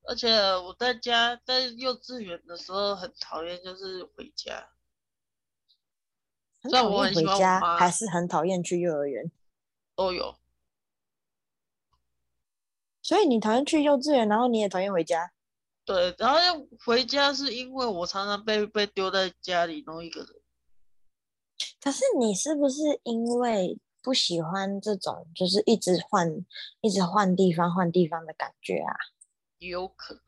[0.03, 4.67] 而且我在家在幼稚园的时候很讨厌就是回家。
[6.67, 9.31] 很讨厌回家，还是很讨厌去幼儿园，
[9.95, 10.35] 都有。
[13.01, 15.31] 所以你讨厌去幼稚园，然后你也讨厌回家。
[15.85, 20.29] 对，然后要回家是因为我常常被被丢在家里弄一个人。
[21.79, 26.45] 可是你是不是因为不喜欢这种，就是一直换、
[26.81, 28.93] 一直换地方、换地方的感觉啊？
[29.59, 30.23] 有可能。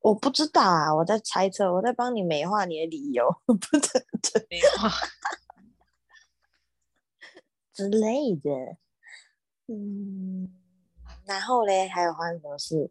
[0.00, 4.90] 我不知道啊，我在猜测，我在帮你美化你的理由， 不对，美化
[7.74, 8.50] 之类的。
[9.66, 10.52] 嗯，
[11.24, 12.90] 然后嘞，还有发生什么事？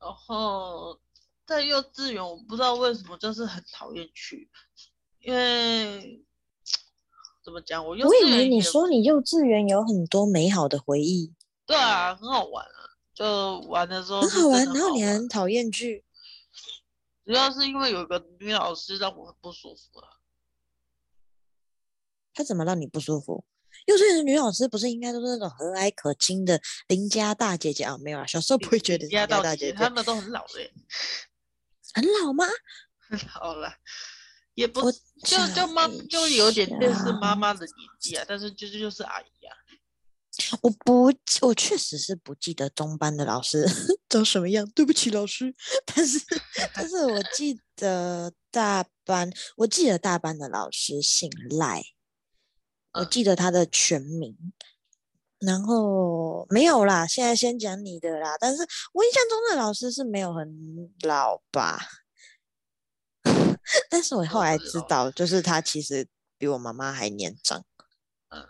[0.00, 0.98] 然后
[1.46, 4.48] 在幼稚园，我不知道为什么就是很讨厌去，
[5.20, 6.24] 因为
[7.44, 11.34] 怎么讲，我幼稚园，我以为你说你幼稚园有很多美好的回忆。
[11.66, 12.77] 对啊，很好玩啊。
[13.18, 16.04] 就玩的时候很好玩，然后你还很讨厌去，
[17.26, 20.08] 主要是因为有个女老师让我很不舒服啊。
[22.32, 23.44] 她怎么让你不舒服？
[23.86, 27.98] 幼稚园的女老师不是应该都是那种和蔼可亲的邻家大姐姐啊？
[27.98, 30.70] 没有啊，小时候不会觉得邻家大姐姐，他们都很老的，
[31.94, 32.44] 很老吗？
[33.00, 33.74] 很老了，
[34.54, 39.56] 也不就就妈就有点类似妈妈的年纪啊，但是就是就是阿姨啊。
[40.62, 43.66] 我不，我确实是不记得中班的老师
[44.08, 45.54] 长什么样，对不起老师。
[45.84, 46.18] 但是，
[46.74, 51.82] 但是我记得大班，我记得大班的老师姓赖，
[52.92, 54.36] 我记得他的全名，
[55.38, 58.36] 然后没有啦，现在先讲你的啦。
[58.40, 61.78] 但是我印象中的老师是没有很老吧？
[63.90, 66.08] 但是我后来知道，就是他其实
[66.38, 67.64] 比我妈妈还年长。
[68.30, 68.46] 嗯，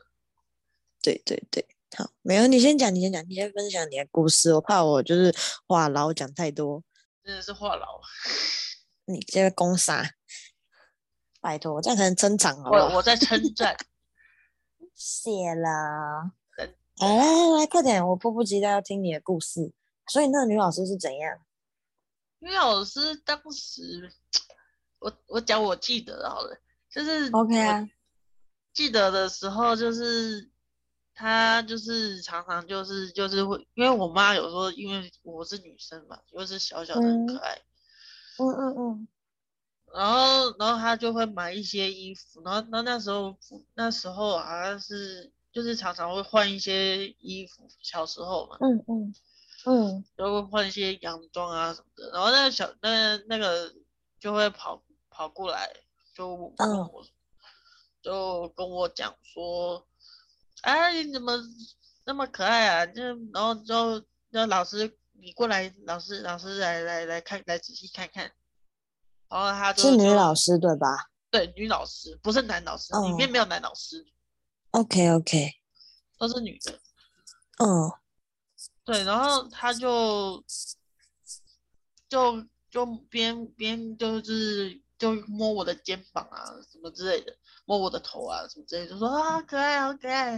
[1.03, 4.53] 对对对，好，没有，你先讲，你先讲，你先分享你的故事。
[4.55, 5.35] 我怕我就是
[5.67, 6.83] 话痨讲太多，
[7.25, 7.83] 真的是话痨。
[9.07, 10.11] 你这个攻杀，
[11.41, 12.71] 拜托，我这样才能增长哦。
[12.71, 13.77] 我我在称赞，
[14.95, 16.33] 谢了。
[16.57, 16.67] 来
[17.07, 19.73] 来来来，快点，我迫不及待要听你的故事。
[20.09, 21.39] 所以那个女老师是怎样？
[22.41, 24.13] 女老师当时。
[25.01, 26.59] 我我讲我记得好了，
[26.91, 27.89] 就是 OK 啊。
[28.73, 30.51] 记得的时候就是
[31.19, 37.61] 他就是常常就是就是会，因为我妈有时候因为我是女生嘛，又是小小的很可爱，
[38.39, 39.09] 嗯嗯嗯，
[39.93, 43.37] 然后然后他就会买一些衣服，然后那那时候
[43.75, 49.15] 那时候好像是就是常常会换一些衣服，小时候嘛，嗯嗯
[49.67, 53.75] 嗯，就会换一些洋装啊什么的，然后那个小那那个
[54.21, 54.83] 就会跑。
[55.11, 55.69] 跑过来
[56.15, 57.07] 就跟我，oh.
[58.01, 59.85] 就跟我讲说，
[60.63, 61.33] 哎，你怎么
[62.05, 62.87] 那么可爱啊？
[62.87, 68.25] 就然后就那老师，你过来，老师老师来来来看，来仔细看看。
[69.29, 71.11] 然后他就是女老师对吧？
[71.31, 73.07] 对，女老师不是男老师，oh.
[73.07, 74.07] 里面没有男老师。
[74.71, 75.53] OK OK，
[76.19, 76.73] 都是女的。
[77.59, 77.93] 嗯，oh.
[78.85, 80.43] 对，然后他就
[82.09, 84.81] 就就边边就是。
[84.99, 90.33] 就摸我的肩膀啊，什么之类的，摸我的头啊，什么之类的，就说啊，可爱，好可爱。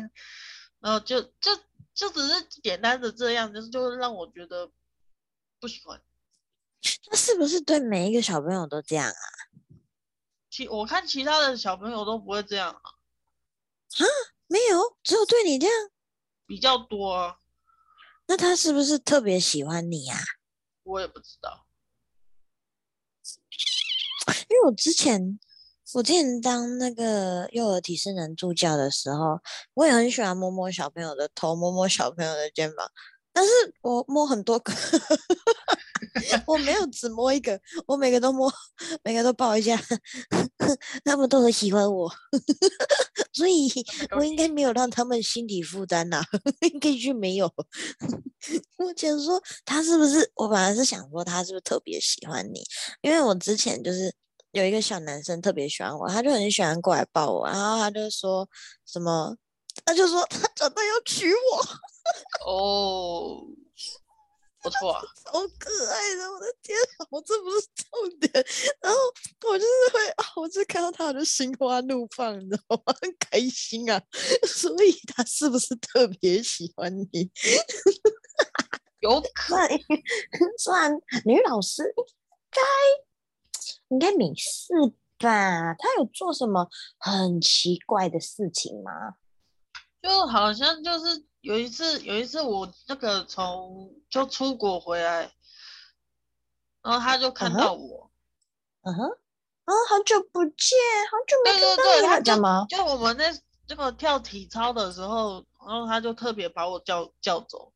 [0.81, 1.57] 然后就就
[1.95, 4.71] 就只是简单的这样，就是就让我觉得
[5.59, 6.01] 不喜欢。
[7.11, 9.25] 那是不是对每一个小朋友都这样啊？
[10.51, 12.81] 其我看其他的小朋友都不会这样啊。
[12.85, 14.05] 啊，
[14.47, 15.91] 没有，只有对你这样。
[16.47, 17.39] 比较多啊。
[18.27, 20.17] 那他是不是特别喜欢你呀？
[20.83, 21.67] 我也不知道。
[24.49, 25.39] 因为我之前，
[25.95, 29.39] 我之前当那个幼儿体适能助教的时候，
[29.75, 32.89] 我也很喜欢摸摸小朋友的头，摸摸小朋友的肩膀，
[33.33, 33.51] 但是
[33.83, 34.73] 我摸很多个，
[36.47, 38.53] 我没有只摸一个，我每个都摸，
[39.03, 39.81] 每个都抱一下，
[41.05, 42.11] 他们都很喜欢我，
[43.33, 43.69] 所以
[44.17, 46.23] 我应该没有让他们心理负担呐，
[46.73, 47.47] 应该是没有。
[48.79, 50.31] 我想说他是不是？
[50.35, 52.63] 我本来是想说他是不是特别喜欢你，
[53.03, 54.15] 因为我之前就是。
[54.53, 58.49] 有一个小男生特别喜欢我，他就很喜欢过来抱我，然后他就说
[58.85, 59.37] 什么，
[59.85, 62.51] 他就说他准备要娶我。
[62.51, 63.47] 哦，
[64.63, 66.77] 不错啊， 好可爱的，我的天，
[67.11, 68.33] 我这不是重点。
[68.81, 68.99] 然后
[69.49, 70.01] 我就是会，
[70.43, 72.95] 我就看到他我就心花怒放，你知道吗？
[73.01, 74.01] 很开心啊。
[74.47, 77.31] 所以他是不是特别喜欢你？
[79.01, 79.79] 有可能，
[80.59, 80.93] 虽然
[81.25, 82.05] 女老师应
[82.51, 82.61] 该。
[83.89, 84.73] 应该没事
[85.19, 85.75] 吧？
[85.75, 89.17] 他有做什么很奇怪的事情吗？
[90.01, 95.33] 就好像就是有一次，有一次我那个从就出国回来，
[96.83, 98.11] 然后他就看到我，
[98.83, 100.79] 嗯哼，啊，好久不见，
[101.11, 102.67] 好久没看到你，对对对，他干嘛？
[102.69, 103.25] 就我们那
[103.67, 107.73] 这个跳体操的时候，然后他就特别把我叫叫走，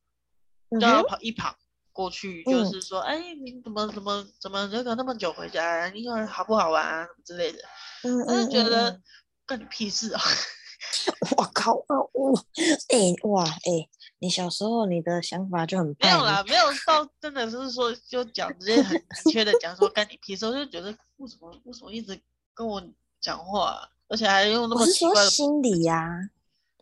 [0.80, 1.54] 叫他跑一旁。
[1.92, 5.88] 过去就是说，哎、嗯，你怎么怎么怎么那个那么久回家？
[5.90, 7.58] 你好不好玩啊之类的？
[8.02, 9.00] 嗯，我就觉得
[9.46, 10.20] 干你屁事啊！
[11.36, 11.96] 我靠啊！
[12.12, 12.36] 我
[12.88, 22.20] 哎、欸、哇哎、欸，你小时候你的想法就很没有啦，没有到真的是说就讲直接很明确的讲说干你屁事，我就觉得为什么为什么一直
[22.54, 22.82] 跟我
[23.20, 26.30] 讲话，而且还用那么奇怪的心理呀、啊，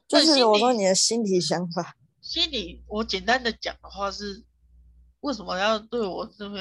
[0.08, 1.96] 就是我说你的心理想法。
[2.20, 4.44] 心理，我简单的讲的话是。
[5.22, 6.60] 为什么要对我这么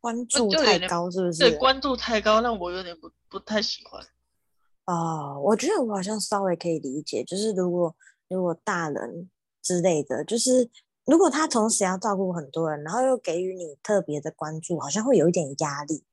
[0.00, 1.10] 关 注太高？
[1.10, 1.38] 是不是？
[1.38, 4.06] 对，关注太高，让我有点不不太喜欢。
[4.88, 7.94] 哦，我觉得我好像稍微可以理解，就是如果
[8.28, 9.28] 如果大人
[9.60, 10.70] 之类的，就是
[11.04, 16.04] 如果他同时要照顾很多人，然后又给予你特别的关注，好像会有一点压力，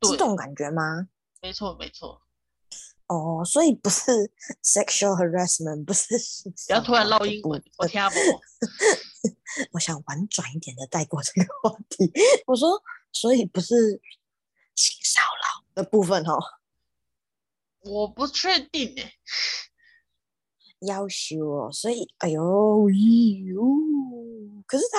[0.00, 1.06] 对是这种感觉吗？
[1.40, 2.20] 没错，没错。
[3.06, 4.10] 哦，所以不是
[4.64, 6.08] sexual harassment，不是。
[6.66, 8.40] 不要突然唠英文，我听不懂。
[9.70, 12.12] 我想婉转一点的带过这个话题。
[12.48, 14.00] 我说，所以不是
[14.74, 16.36] 性骚扰的部分哦。
[17.88, 19.12] 我不确定诶。
[20.80, 22.40] 要修哦，所以哎呦
[22.90, 24.98] 咦呦，可是他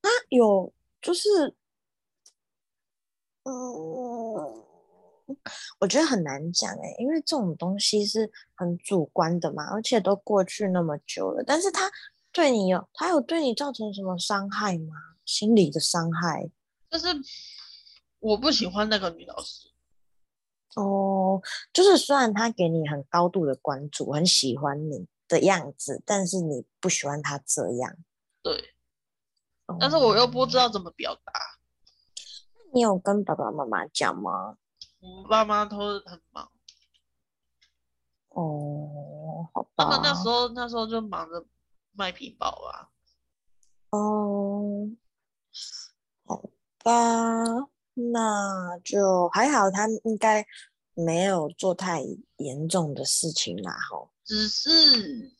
[0.00, 0.72] 他有
[1.02, 1.54] 就是，
[3.44, 4.64] 嗯。
[5.80, 11.42] 我觉得很难讲哎、欸，因为这种东西是很主观的嘛，而且都过去那么久了。
[11.46, 11.90] 但是他
[12.30, 14.94] 对你有，他有对你造成什么伤害吗？
[15.24, 16.50] 心理的伤害？
[16.90, 17.06] 就是
[18.18, 19.70] 我不喜欢那个女老师。
[20.76, 21.40] 哦，
[21.72, 27.96] 就是虽然他给你很高度的关注，很喜欢你的样子，但是你不喜欢他这样。
[28.42, 28.74] 对。
[29.80, 31.32] 但是我又不知道怎么表达。
[32.72, 34.58] 你有跟爸爸妈妈讲吗？
[35.00, 36.50] 我爸妈都很忙。
[38.30, 39.84] 哦，好吧。
[39.84, 41.46] 他们那时候那时候就忙着
[41.92, 42.90] 卖皮包啊。
[43.90, 44.88] 哦，
[46.26, 46.42] 好
[46.82, 47.44] 吧，
[47.94, 50.46] 那就还好，他应该
[50.94, 52.02] 没有做太
[52.36, 54.10] 严重的事情啦，吼。
[54.24, 55.32] 只是，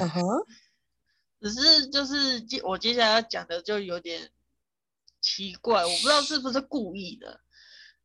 [0.00, 0.46] 嗯哼，
[1.40, 4.30] 只是就是接我接下来要讲的就有点。
[5.20, 7.40] 奇怪，我不知道是不是故意的，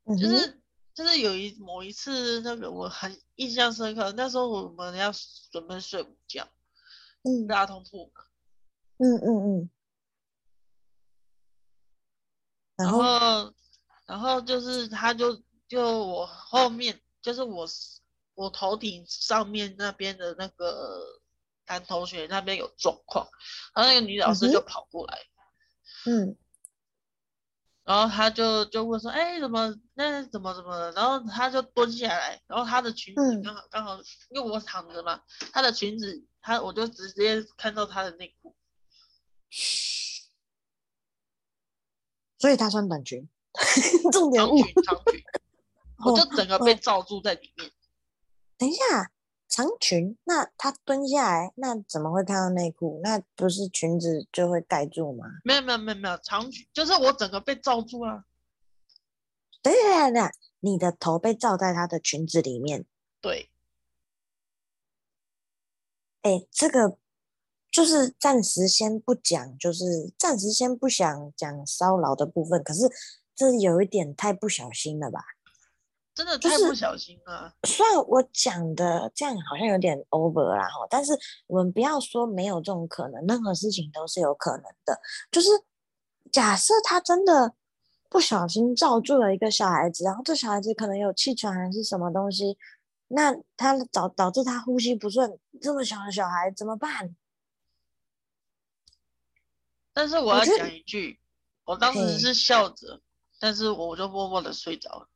[0.06, 0.60] 嗯、就是
[0.96, 5.12] 就是有一某一次那个我很印象深刻，那时候我们要
[5.52, 6.50] 准备睡午觉，
[7.22, 8.24] 嗯，大通铺嘛，
[8.98, 9.70] 嗯嗯嗯，
[12.78, 13.54] 然后然后，
[14.14, 17.68] 然后就是他就就我后面就是我
[18.36, 21.04] 我头顶上面那边的那个
[21.66, 23.28] 男同学那边有状况，
[23.74, 25.18] 然后那个女老师就跑过来，
[26.06, 26.28] 嗯。
[26.28, 26.38] 嗯。
[27.86, 30.92] 然后他就就问说，哎，怎么那怎么怎么？
[30.92, 33.98] 然后他就蹲下来，然后他的裙子刚好、嗯、刚好，
[34.30, 38.56] 因为我躺着嘛，他的裙子他我就直接看到他的内裤，
[42.38, 43.28] 所以他穿短裙，
[44.12, 45.24] 重点长裙长裙，
[46.06, 47.72] 我就整个被罩住在里面。
[48.58, 49.12] 等一下。
[49.50, 53.00] 长裙，那他蹲下来，那怎么会看到内裤？
[53.04, 55.28] 那不是裙子就会盖住吗？
[55.44, 58.24] 没有没有没有没有，长裙就是我整个被罩住了。
[59.62, 60.32] 对对对，
[60.62, 62.88] 你的头被罩在他的裙子里面。
[63.22, 63.52] 对。
[66.24, 66.98] 哎，这个
[67.70, 72.64] 就是暂时先不讲，就是暂时先不想讲骚扰的部分。
[72.64, 72.90] 可是
[73.44, 75.20] 这有一点太不小心了吧？
[76.16, 77.54] 真的太不小心了。
[77.64, 81.12] 就是、虽然我讲的这样好像有点 over 啦，但是
[81.48, 85.02] 我们不要说没有这种可能，任何事情都是有可能的。
[85.30, 85.50] 就是
[86.32, 87.54] 假设他真的
[88.10, 92.58] 不小心罩住了一个小孩子，然后这小孩子可能有气喘还是什么东西，
[93.10, 97.16] 那他导导致他呼吸不顺，这么小的小孩怎么办？
[99.96, 101.20] 但是我要讲一句，
[101.66, 103.02] 我，我当时是笑着，
[103.44, 105.10] 但是我就默默的睡着了。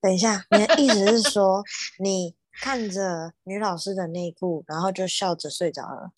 [0.00, 1.62] 等一下，你的意思是说，
[1.98, 6.12] 你看着女老师的内裤，然后就笑着睡着了？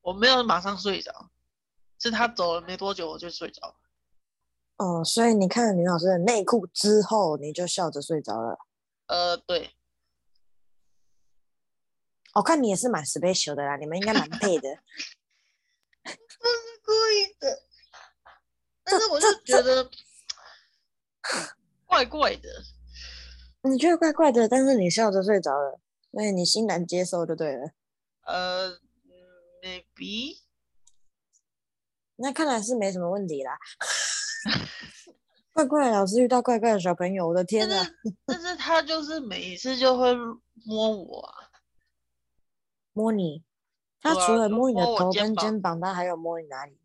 [0.00, 1.30] 我没有马上睡着，
[2.00, 3.76] 是她走了没多久我就睡着了。
[4.78, 8.58] 哦，所以你看了女老师的内裤之后，你就笑着睡着了？
[9.06, 9.70] 呃，对。
[12.34, 14.68] 我看你也是蛮 special 的啦，你们应该蛮配的。
[16.02, 17.62] 不是故意的，
[18.90, 19.90] 但是我就觉得
[21.86, 22.48] 怪怪的。
[23.62, 25.80] 你觉得怪怪的，但是你笑着睡着了，
[26.12, 27.70] 所以你欣然接受就对了。
[28.24, 28.78] 呃
[29.62, 30.38] ，maybe。
[32.16, 33.58] 那看来是没什么问题啦。
[35.52, 37.84] 怪怪老师遇到怪怪的小朋友，我的天哪！
[38.24, 40.14] 但是他就是每一次就会
[40.64, 41.50] 摸我啊，
[42.92, 43.44] 摸你。
[44.00, 46.78] 他除了摸你的头跟肩膀，他还有摸你哪里？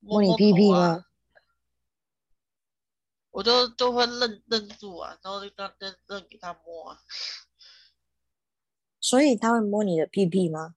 [0.00, 1.04] 摸你屁屁吗？
[3.32, 7.00] 我就就会愣愣住啊，然后就让让让给他摸啊。
[9.00, 10.76] 所以他会摸你的屁屁吗？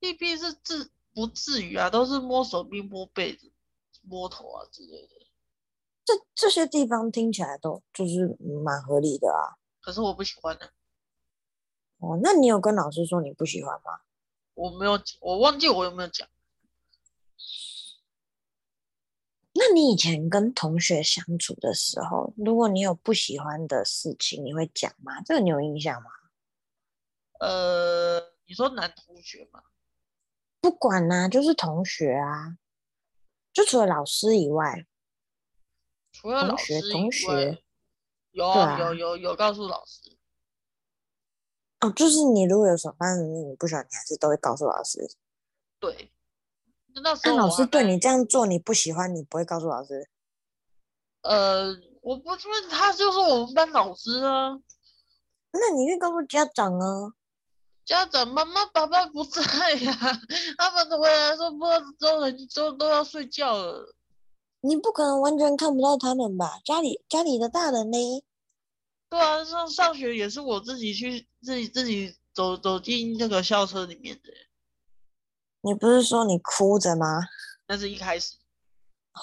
[0.00, 3.52] 屁屁是至不至于啊，都是摸手臂、摸背子、
[4.02, 5.26] 摸头啊之类的。
[6.04, 9.54] 这这些地方听起来都就是蛮合理的啊。
[9.80, 10.72] 可是我不喜欢的。
[11.98, 14.00] 哦，那你有跟老师说你不喜欢吗？
[14.54, 16.26] 我没有，我忘记我有没有讲。
[19.58, 25.22] 那你以前跟同学相处的时候，如果你有不喜欢的事情，你会讲吗？
[25.22, 26.10] 这个你有印象吗？
[27.40, 29.62] 呃，你说男同学吗？
[30.60, 32.58] 不管啊，就是同学啊，
[33.52, 34.86] 就除了老师以外，
[36.12, 37.62] 除了老师同学，同学
[38.32, 40.16] 有、啊、有有有告诉老师。
[41.80, 45.08] 哦，就是你如果有什么反正你不喜欢，你还是都会告诉老师。
[45.78, 46.10] 对。
[47.02, 50.08] 那老师对你这样做你不喜欢，你不会告诉老师？
[51.22, 52.38] 呃，我不问
[52.70, 54.58] 他，就是我们班老师啊。
[55.52, 57.12] 那你会告诉家长啊？
[57.84, 60.20] 家长妈妈爸爸不在呀、啊，
[60.58, 62.18] 他们回来说不知道
[62.54, 63.94] 都都要睡觉了。
[64.62, 66.58] 你不可能完全看不到他们吧？
[66.64, 68.24] 家里家里的大人呢？
[69.10, 74.30] 对啊，上上学也是我自己去自己自己走走进那个校车里面的。
[75.66, 77.26] 你不是说你哭着吗？
[77.66, 78.36] 那是一开始。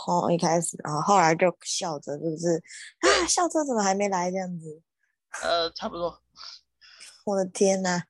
[0.05, 2.61] 哦，一开始，然后后来就笑着，是不是？
[2.99, 4.29] 啊，校车怎么还没来？
[4.29, 4.81] 这样子。
[5.41, 6.21] 呃，差不多。
[7.23, 8.03] 我的天呐。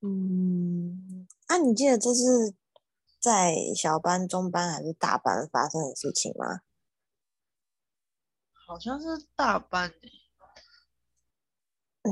[0.00, 2.54] 嗯，啊，你记得这是
[3.20, 6.60] 在小班、中班还是大班发生的事情吗？
[8.66, 10.10] 好像是大班诶。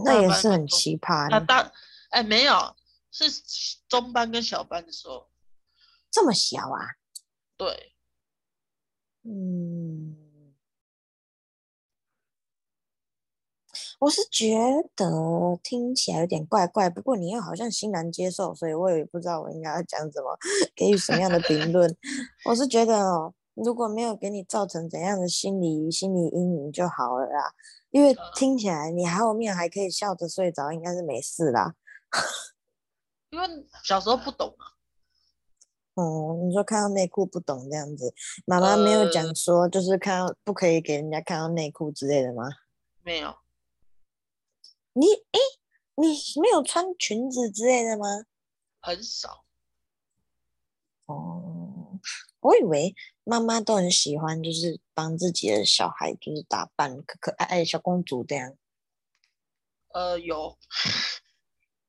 [0.05, 1.37] 那也是很奇葩的。
[1.37, 1.73] 啊，大，
[2.11, 2.77] 哎，没有，
[3.11, 3.25] 是
[3.89, 5.29] 中班跟小班的时候。
[6.11, 6.97] 这么小啊？
[7.57, 7.93] 对。
[9.23, 10.17] 嗯。
[14.01, 14.57] 我是觉
[14.97, 15.07] 得
[15.63, 20.37] 听起来有点怪怪，不过你又好像欣然接受，所以我也不知道我应该要讲什么，
[20.75, 21.95] 给予什么样的评论。
[22.47, 27.53] 我是觉得哦，如果没有给你造成怎样的心理心理阴影就好了啦，
[27.91, 31.75] 因为听起来你后面还可以笑着睡着，应该是没事啦。
[33.31, 33.47] 因为
[33.85, 34.77] 小时候不懂啊。
[35.95, 38.15] 哦、嗯，你说看到内裤不懂这样子，
[38.47, 42.45] 妈妈没有讲说就是看到不可以给人家看到内裤之类的吗？
[43.03, 43.37] 没有。
[44.93, 45.39] 你哎，
[45.97, 46.09] 你
[46.41, 48.07] 没有穿裙子之类的吗？
[48.81, 49.45] 很少。
[51.07, 51.99] 哦，
[52.41, 58.57] 我以为妈妈都很喜欢，就是帮自己的小孩就是打扮可可爱爱小公主这样。
[59.89, 60.57] 呃，有。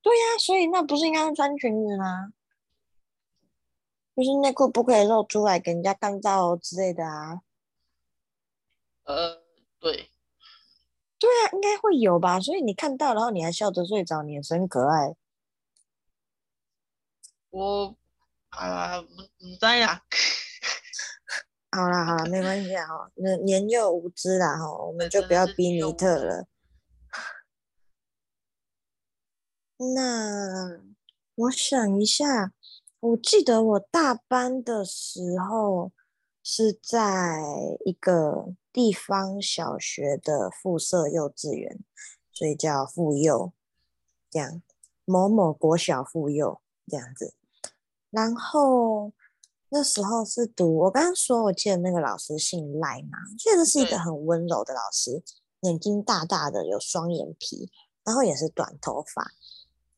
[0.02, 2.34] 对呀、啊，所以那不是应该穿裙子吗？
[4.16, 7.42] 就是内裤不可以露出来给人家看到之类的啊。
[9.04, 9.42] 呃，
[9.80, 10.10] 对。
[11.18, 12.40] 对啊，应该会有吧。
[12.40, 15.16] 所以你看到，然后你还笑着睡着，你也是很可爱。
[17.52, 17.96] 我
[18.50, 20.04] 啊，不不在呀。
[21.72, 23.12] 好啦好啦，没关系啊哈。
[23.16, 26.48] 那年幼无知啦哈，我们就不要逼尼特了。
[29.96, 30.82] 那
[31.36, 32.54] 我想一下，
[33.00, 35.92] 我记得我大班的时候
[36.44, 37.42] 是在
[37.86, 38.56] 一个。
[38.74, 41.84] 地方小学的附设幼稚园，
[42.32, 43.52] 所以叫附幼，
[44.30, 44.62] 这样
[45.04, 47.34] 某某国小附幼这样子。
[48.10, 49.12] 然后
[49.68, 55.22] 那时候是读，我刚刚说，我记得那个老师姓赖嘛，确实是一个很温柔的老师，
[55.64, 57.70] 眼睛大大的，有双眼皮，
[58.06, 59.32] 然后也是短头发。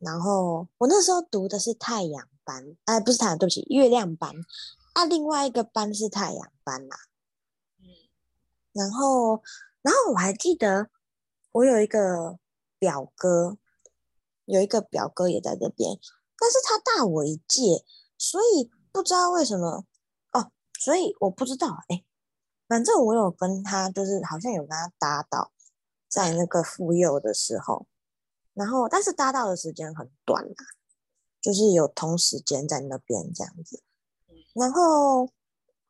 [0.03, 4.33] 然后我那时候读的是太阳班，哎，不是太阳，对不起，月亮班。
[4.93, 6.97] 啊，另外一个班是太阳班啦。
[7.79, 7.85] 嗯
[8.73, 9.41] 然后，
[9.81, 10.89] 然后我还记得，
[11.51, 12.37] 我有一个
[12.77, 13.57] 表哥，
[14.45, 15.99] 有一个表哥也在这边，
[16.37, 17.85] 但是他大我一届，
[18.17, 19.85] 所以不知道为什么
[20.31, 22.03] 哦，所以我不知道哎，
[22.67, 25.51] 反正我有跟他，就是好像有跟他搭到，
[26.09, 27.87] 在那个妇幼的时候，
[28.53, 30.61] 然后但是搭到的时间很短啊，
[31.41, 33.81] 就是有同时间在那边这样子，
[34.53, 35.29] 然后。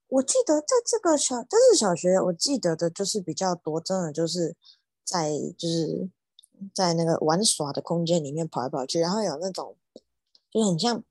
[0.09, 4.55] 我记得在这个小，但是小学，我记得的就是比较多，真的就是
[5.03, 6.07] 在就是
[6.71, 9.75] 在那个玩耍的空间里面跑来跑去，然后有那种
[10.51, 11.03] 就是很像，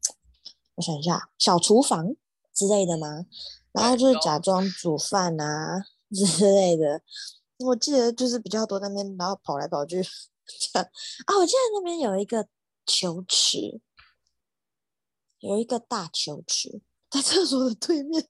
[0.77, 2.15] 我想一下，小厨房
[2.55, 3.27] 之类的吗，
[3.73, 5.85] 然后就是假装煮饭啊
[6.15, 7.03] 之类的。
[7.59, 10.01] 我记得就是比较多在那边，然后跑来跑去
[10.47, 10.89] 这样
[11.27, 11.39] 啊。
[11.39, 12.49] 我记得那边有一个
[12.87, 13.81] 球池，
[15.41, 18.29] 有一个大球池在厕所的对面。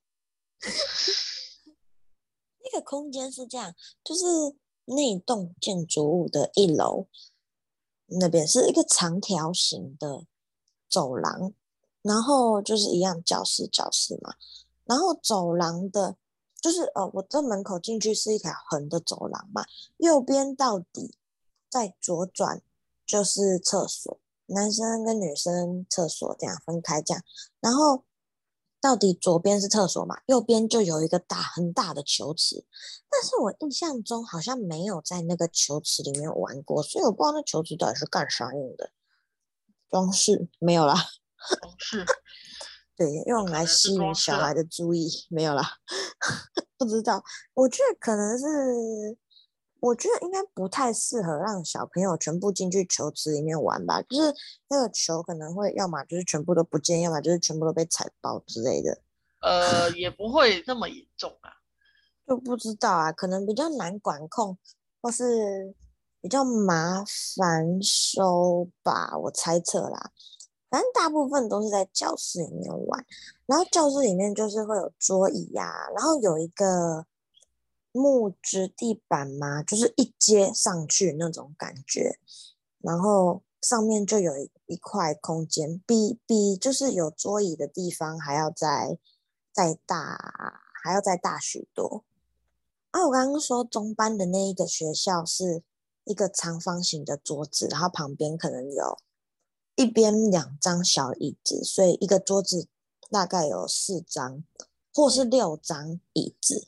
[2.65, 4.25] 那个空间是这样，就是
[4.85, 7.09] 那栋建筑物的一楼，
[8.07, 10.25] 那边是一个长条形的
[10.89, 11.53] 走廊，
[12.03, 14.37] 然后就是一样教室教室嘛，
[14.85, 16.17] 然后走廊的，
[16.61, 19.65] 就是呃，我这门口进去是一条横的走廊嘛，
[19.97, 21.17] 右边到底
[21.73, 22.61] 再左转
[23.07, 27.25] 就是厕所，男生跟女生厕所这样分开这样，
[27.61, 28.05] 然后。
[28.83, 30.17] 到底左边是厕所嘛？
[30.27, 32.67] 右边就有一个大很大的球池，
[33.09, 38.91] 但是我印象中好像没有在那个球池里面玩过，所以我不知道那球池到底是干啥用的。
[39.89, 40.95] 装饰没有啦，
[41.61, 42.05] 装饰，
[42.99, 45.63] 对，用来吸引小孩的注意没有啦，
[46.77, 47.23] 不知道，
[47.55, 48.45] 我觉得可能是。
[49.83, 54.33] 我觉得应该不太适合让小朋友全部进去球池里面玩吧，就是
[54.69, 59.01] 那个球可能会要么就是全部都不见，要么就是全部都被踩爆之类的。
[59.41, 61.51] 呃，也不会那么严重啊，
[62.25, 64.57] 就不知道啊，可能比较难管控，
[65.01, 65.75] 或是
[66.21, 67.05] 比较麻
[67.37, 70.13] 烦收吧，我猜测啦。
[70.71, 73.05] 反正大部分都是在教室里面玩，
[73.47, 77.05] 然后教室里面就是会有桌椅呀、啊，然后有一个
[77.93, 82.19] 木质地板嘛，就是一阶上去那种感觉，
[82.81, 84.33] 然后上面就有
[84.67, 88.99] 一块空间，比比就是有桌椅的地方还要再
[89.53, 92.05] 再大，还要再大许多。
[92.91, 95.63] 啊，我刚刚说中班的那一个学校是
[96.05, 98.99] 一个长方形的桌子，然后旁边可能有
[99.77, 102.67] 一边两张小椅子，所以一个桌子
[103.11, 104.43] 大概有四张
[104.95, 106.67] 或是六张椅子。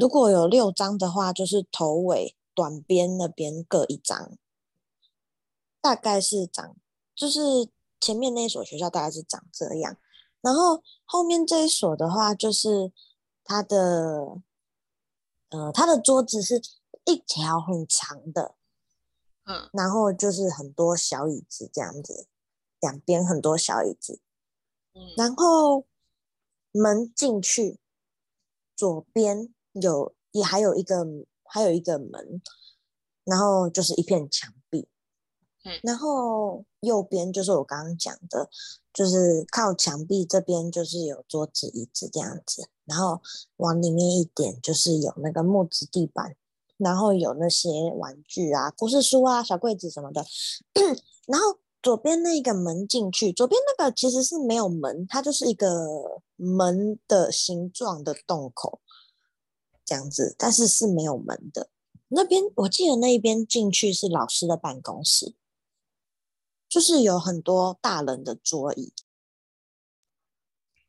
[0.00, 4.36] 如果有六张的话，就是头尾短边那边各一张，
[5.80, 6.76] 大概是长，
[7.14, 7.68] 就是
[8.00, 9.96] 前面那所学校大概是长这样，
[10.40, 12.92] 然后后面这一所的话，就是
[13.44, 14.40] 它的。
[15.54, 16.62] 呃，它的桌子是
[17.04, 18.54] 一条很长的，
[19.44, 22.26] 嗯，然后就是很多小椅子这样子，
[22.80, 24.22] 两边很多小椅子，
[24.94, 25.84] 嗯，然后
[26.70, 27.78] 门进去，
[28.74, 31.06] 左边有也还有一个
[31.44, 32.42] 还有一个门，
[33.24, 34.88] 然后就是一片墙壁，
[35.64, 38.48] 嗯，然后右边就是我刚刚讲的，
[38.92, 42.68] 就是靠墙壁这边就是有桌子椅子这样子。
[42.84, 43.22] 然后
[43.58, 46.34] 往里面一点，就是有那个木质地板，
[46.78, 50.24] 然后有那些玩具啊、故事书啊、小柜子什么的。
[51.28, 58.80] 然后左边那个门进去，左边那个其实是没有门，它就是一个门的形状的洞口，
[59.84, 61.70] 这样子，但是是没有门的。
[62.08, 65.34] 那边我记得那一边进去是老师的办公室，
[66.68, 68.92] 就是有很多大人的桌椅。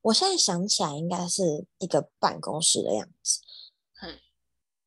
[0.01, 3.39] 我现在想起来，应该是一个办公室的样子，
[4.01, 4.19] 嗯，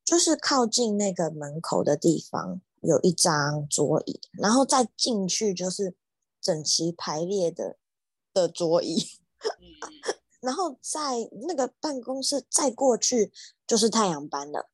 [0.05, 5.95] 就是靠近那个门口的地方有一张桌椅，然后再进去就是
[6.39, 7.79] 整齐排列的
[8.31, 9.17] 的桌椅，
[10.47, 13.31] 然后在那个办公室再过去
[13.67, 14.69] 就是太阳班了，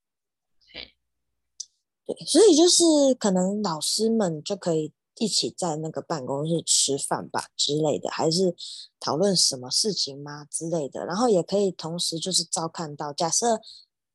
[2.05, 2.83] 对，所以就是
[3.15, 4.93] 可能老师们就可以。
[5.17, 8.55] 一起在那个办公室吃饭吧之类的，还是
[8.99, 11.05] 讨论什么事情吗之类的？
[11.05, 13.57] 然后也可以同时就是照看到，假设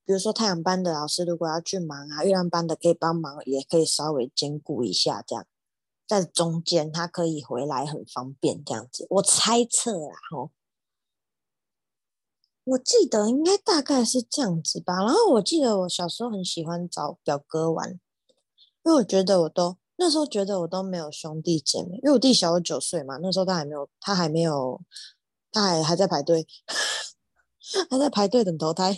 [0.05, 5.47] 比如说太阳班的老师如果要去忙啊，月亮班的可以帮忙，也可以稍微兼顾一下，这样
[6.05, 9.07] 在中间他可以回来很方便这样子。
[9.09, 10.51] 我猜测啦，吼，
[12.69, 14.97] 我记得应该大概是这样子吧。
[14.97, 17.93] 然后我记得我小时候很喜欢找表哥玩，
[18.85, 19.77] 因为我觉得我都。
[20.01, 23.17] 那时候觉得我都没有兄弟姐妹，因为我弟小我九岁嘛。
[23.17, 24.81] 那时候他还没有，他还没有，
[25.51, 26.47] 他还还在排队，
[27.91, 28.97] 还在排队等投胎。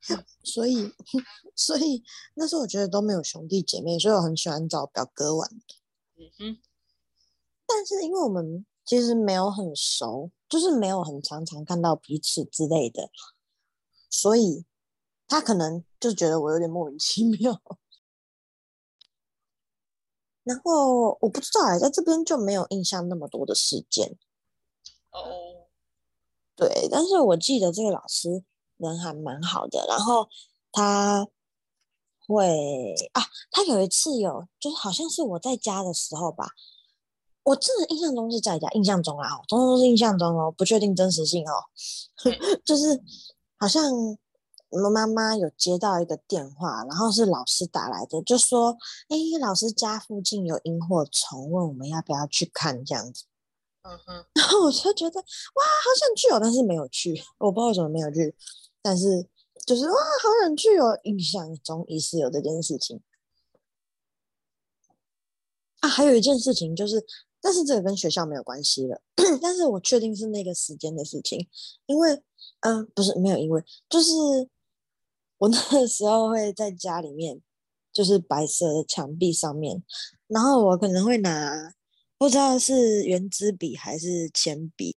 [0.44, 0.92] 所以，
[1.56, 5.48] 所以那时候我觉得都没有兄弟姐妹，所以我很喜欢找表哥玩。
[6.16, 6.58] 嗯哼。
[7.66, 13.10] 但是因为我们其实没有很熟，就是没有很常常看到彼此之类的，
[14.10, 14.64] 所以
[15.26, 17.60] 他可能就觉得我有点莫名其妙。
[20.44, 24.18] 然后我不知道哎，在这边就没有印象那么多的事件。
[25.12, 25.68] 哦，
[26.56, 28.42] 对，但是我记得这个老师
[28.76, 29.86] 人还蛮好的。
[29.86, 30.28] 然后
[30.72, 31.28] 他
[32.26, 33.22] 会啊，
[33.52, 36.48] 他有一次有，就是好像是我在家的时候吧，
[37.44, 41.54] 我真的印象中是在家，印象中啊，通通都是印象中哦，不确定真实性哦，
[42.64, 43.02] 就是
[43.58, 43.92] 好像。
[44.72, 48.74] 我们妈妈有接到一个电话，然后是老师打来的，就说
[49.10, 53.24] ：“哎，老师家附近有萤火虫，问我们要不要去看这样子。”
[53.84, 55.24] 嗯哼， 然后我就觉得哇，
[55.62, 58.34] 好想去哦，但是没有去， 我不知道为什么没有去，
[58.80, 59.28] 但是
[59.66, 63.02] 就是哇，好想去哦，印象中也是有这件事情。
[65.80, 67.04] 啊，还有一件事情就是，
[67.42, 69.02] 但是这个跟学校没有关系了，
[69.42, 71.46] 但是我确定是那个时间的事情，
[71.84, 72.22] 因为
[72.60, 74.12] 嗯、不是没有，因为就是。
[75.42, 77.42] 我那个时候会在家里面，
[77.92, 79.82] 就是白色的墙壁上面，
[80.28, 81.74] 然后我可能会拿
[82.16, 84.94] 不知道是原子笔还是铅笔，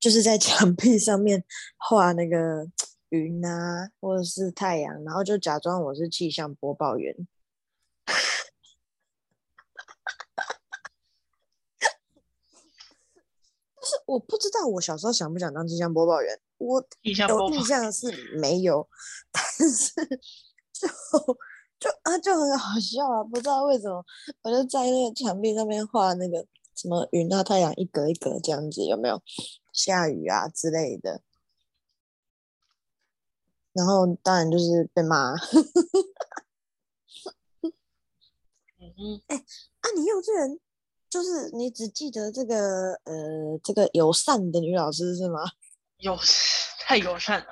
[0.00, 1.44] 就是在墙壁上面
[1.76, 2.66] 画那个
[3.10, 7.14] 云啊，或者是太阳，然后就假装我是气象播报员。
[13.82, 16.40] 是我不知道我小时候想不想当气象播报员。
[16.58, 18.88] 我有印象是没有，
[19.32, 19.92] 但是
[20.72, 20.88] 就
[21.80, 24.04] 就啊就很好笑啊，不知道为什么，
[24.42, 29.20] 我就在那个墙壁上面画那个什么云啊、太阳一格一格这样子，有没有
[29.72, 31.22] 下雨啊之类的？
[33.72, 35.32] 然后当然就是被骂。
[38.78, 40.60] 嗯哼，哎，啊，你幼稚园
[41.12, 45.40] 就是你只记得这个呃这个友善的女老师是吗？
[45.98, 46.18] 友
[46.80, 47.46] 太友善了，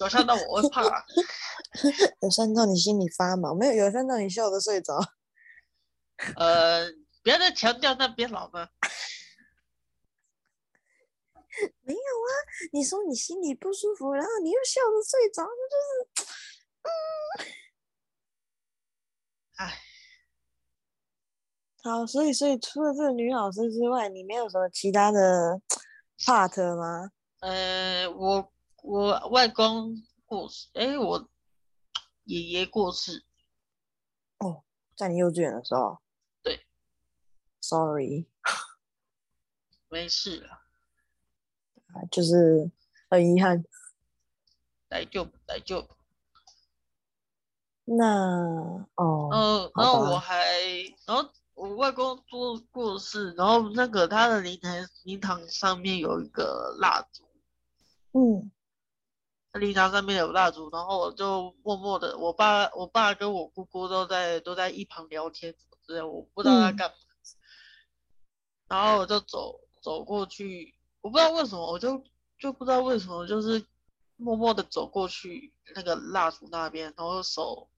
[0.00, 0.82] 友善到我会怕，
[2.20, 5.00] 友善到你心里发毛，没有友善到你笑得睡着。
[6.36, 6.86] 呃，
[7.24, 8.68] 不要再强调那边老吗？
[11.80, 12.32] 没有啊，
[12.72, 15.90] 你说你心里不舒服，然后你又笑着睡着，那就是，
[16.82, 16.88] 嗯，
[21.82, 25.60] 好，所以所以除了这个女老师之外，你没有什么其他的
[26.24, 27.10] part 吗？
[27.40, 28.52] 呃，我
[28.82, 29.94] 我外公
[30.26, 31.28] 过世，哎，我
[32.24, 33.24] 爷爷过世。
[34.38, 34.62] 哦，
[34.94, 35.98] 在你幼稚园的时候。
[36.42, 36.66] 对。
[37.62, 38.26] Sorry。
[39.88, 40.60] 没事了。
[42.10, 42.70] 就是
[43.08, 43.64] 很遗憾。
[44.90, 45.88] 来就来就。
[47.84, 49.30] 那哦。
[49.32, 50.36] 嗯，然后我还，
[51.06, 51.28] 然后
[51.60, 57.22] 我外公做过世，然后那个他的灵堂灵堂上面有一个蜡烛。
[58.12, 58.50] 嗯。
[59.60, 66.96] 灵堂上面有蜡烛，然后我就默默的，我爸我爸跟我姑姑都在都在一旁聊天什么之类，我不知道他干嘛。
[66.96, 67.36] 嗯、
[68.68, 70.74] 然后我就走走过去。
[71.02, 72.02] 我不知道为什么，我就
[72.38, 73.62] 就不知道为什么，就是
[74.16, 77.68] 默默的走过去那个蜡烛那边，然后手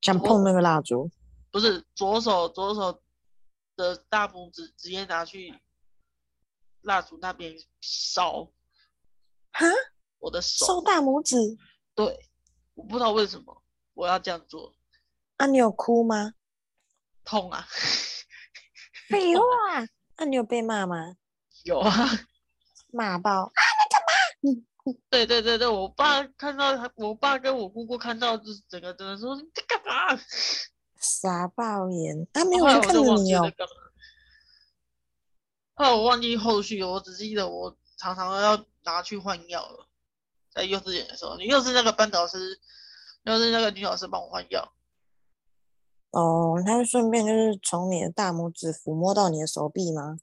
[0.00, 1.10] 想碰那个蜡烛，
[1.50, 3.02] 不是左手左手
[3.76, 5.54] 的大拇指直接拿去
[6.82, 8.50] 蜡烛那边烧，
[9.52, 9.66] 哈，
[10.18, 11.36] 我的手烧大拇指，
[11.94, 12.30] 对，
[12.74, 13.62] 我不知道为什么
[13.94, 14.74] 我要这样做，
[15.36, 16.34] 啊，你有哭吗？
[17.24, 17.66] 痛啊，
[19.08, 19.42] 废话，
[20.16, 21.16] 那、啊、你有被骂吗？
[21.64, 21.90] 有啊，
[22.90, 23.52] 骂爆啊！
[24.40, 24.62] 你干嘛？
[25.10, 30.18] 对对对对，我爸看到他，我爸跟我姑姑看到，就是整个真的说你在干嘛？
[30.98, 32.26] 傻爆眼！
[32.32, 33.52] 他、啊、没有人看着你哦。
[35.74, 39.86] 后来我忘记后续，我只记得我常常要拿去换药了，
[40.52, 42.60] 在幼稚园的时候，你又是那个班导师，
[43.22, 44.72] 又是那个女老师帮我换药。
[46.10, 50.18] 哦，他会顺便就是从你的大拇指抚摸到你的手臂吗？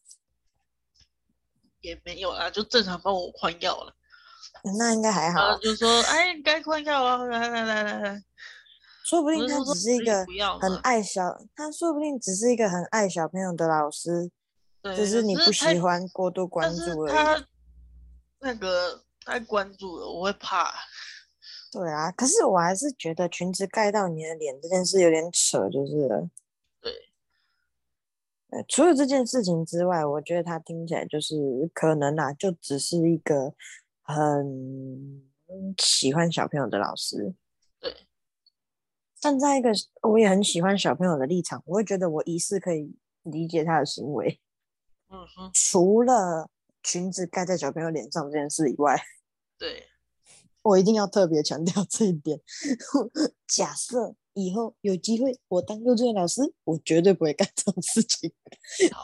[1.80, 3.94] 也没有啦，就正常帮我换药了。
[4.80, 5.58] 那应该还好。
[5.60, 8.24] 就说：“哎，该换药了，来来来来来。”
[9.06, 10.26] 说不定他只是一个
[10.60, 14.32] 很爱小，他说不定只是一个很爱小朋友的老师，
[14.82, 17.12] 对，只是你不喜欢过度关注而已。
[17.12, 17.48] 他
[18.40, 20.74] 那个太关注了，我会怕。
[21.72, 26.30] 对啊，可是我还是觉得裙子盖到你的脸这件事有点扯，就是了。
[28.68, 31.36] 除了这件事情之外，我觉得他听起来就是
[31.74, 33.54] 可能啊，就只是一个
[34.02, 35.22] 很
[35.78, 37.36] 喜欢小朋友的老师。
[39.16, 39.22] 对。
[39.22, 39.72] 站在一个
[40.04, 44.40] 我也很喜欢小朋友的立场，我会觉得我疑似可以理解他的行为。
[45.10, 45.52] 嗯哼。
[45.54, 46.50] 除了
[46.84, 49.02] 裙子盖在小朋友脸上这件事以外，
[49.58, 49.88] 对。
[50.64, 52.42] 我一定要特别强调这一点。
[53.48, 54.16] 假设。
[54.38, 58.34] 以后有机会，我当幼稚园老师，我绝对不会干这种事情。
[58.92, 59.00] 好，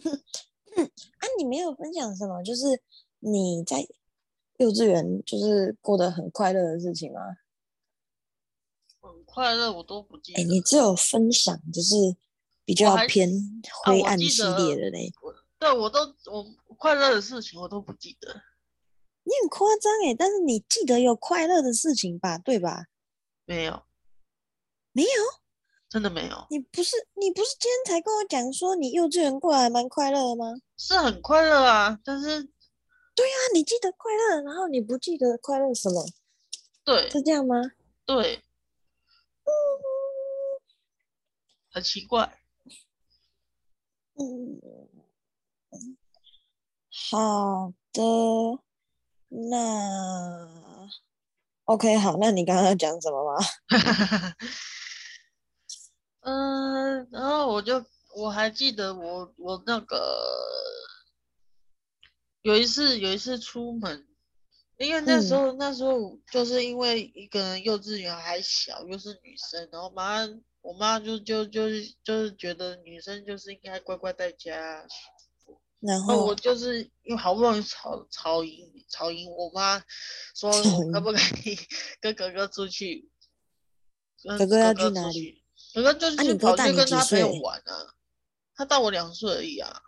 [0.80, 2.42] 啊，你没有分享什么？
[2.42, 2.80] 就是
[3.18, 3.86] 你在
[4.56, 7.20] 幼稚园就是过得很快乐的事情吗？
[9.08, 10.40] 很快乐，我都不记得。
[10.40, 11.94] 哎，你只有分享，就是
[12.64, 13.30] 比较偏
[13.84, 15.12] 灰暗系列的嘞。
[15.58, 16.00] 对，我都
[16.30, 16.44] 我
[16.76, 18.28] 快乐的事情我都不记得。
[19.22, 22.36] 你很夸张哎，但是你记得有快乐的事情吧？
[22.38, 22.84] 对吧？
[23.46, 23.82] 没有，
[24.92, 25.08] 没有，
[25.88, 26.46] 真的没有。
[26.50, 30.54] 你不是你不是今天才跟我讲说你幼稚园过来蛮快乐的吗？
[30.76, 32.42] 是很快乐啊，但是，
[33.14, 36.04] 对啊，你记得快乐，然后你不记得快乐什么？
[36.84, 37.56] 对，是这样吗？
[38.04, 38.43] 对，
[39.44, 39.50] 嗯，
[41.70, 42.40] 很奇怪。
[44.16, 44.60] 嗯，
[47.10, 48.02] 好的，
[49.28, 50.88] 那。
[51.64, 53.44] OK，好，那你刚刚讲什么吗？
[56.20, 57.84] 嗯，然后我就
[58.16, 59.96] 我还记得我我那个
[62.42, 64.06] 有一次有一次出门，
[64.78, 70.20] 因为那时候、嗯、那时候就是因为一个人幼稚园还小，又是女生，然后妈
[70.62, 74.86] 我妈就就就是就是觉得女生就是应该乖乖在家。
[75.80, 79.82] 然后我就是因为好不容易吵吵赢吵赢我妈，
[80.34, 81.58] 说我可不可以
[82.00, 83.10] 跟哥哥出去？
[84.38, 85.44] 哥哥要去哪里？
[85.74, 87.94] 哥哥就是去跑去跟他朋友玩啊。
[88.56, 89.82] 他大我两岁而已啊。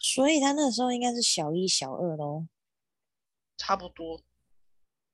[0.00, 2.46] 所以他那时候应该是小一、小二喽。
[3.56, 4.22] 差不多。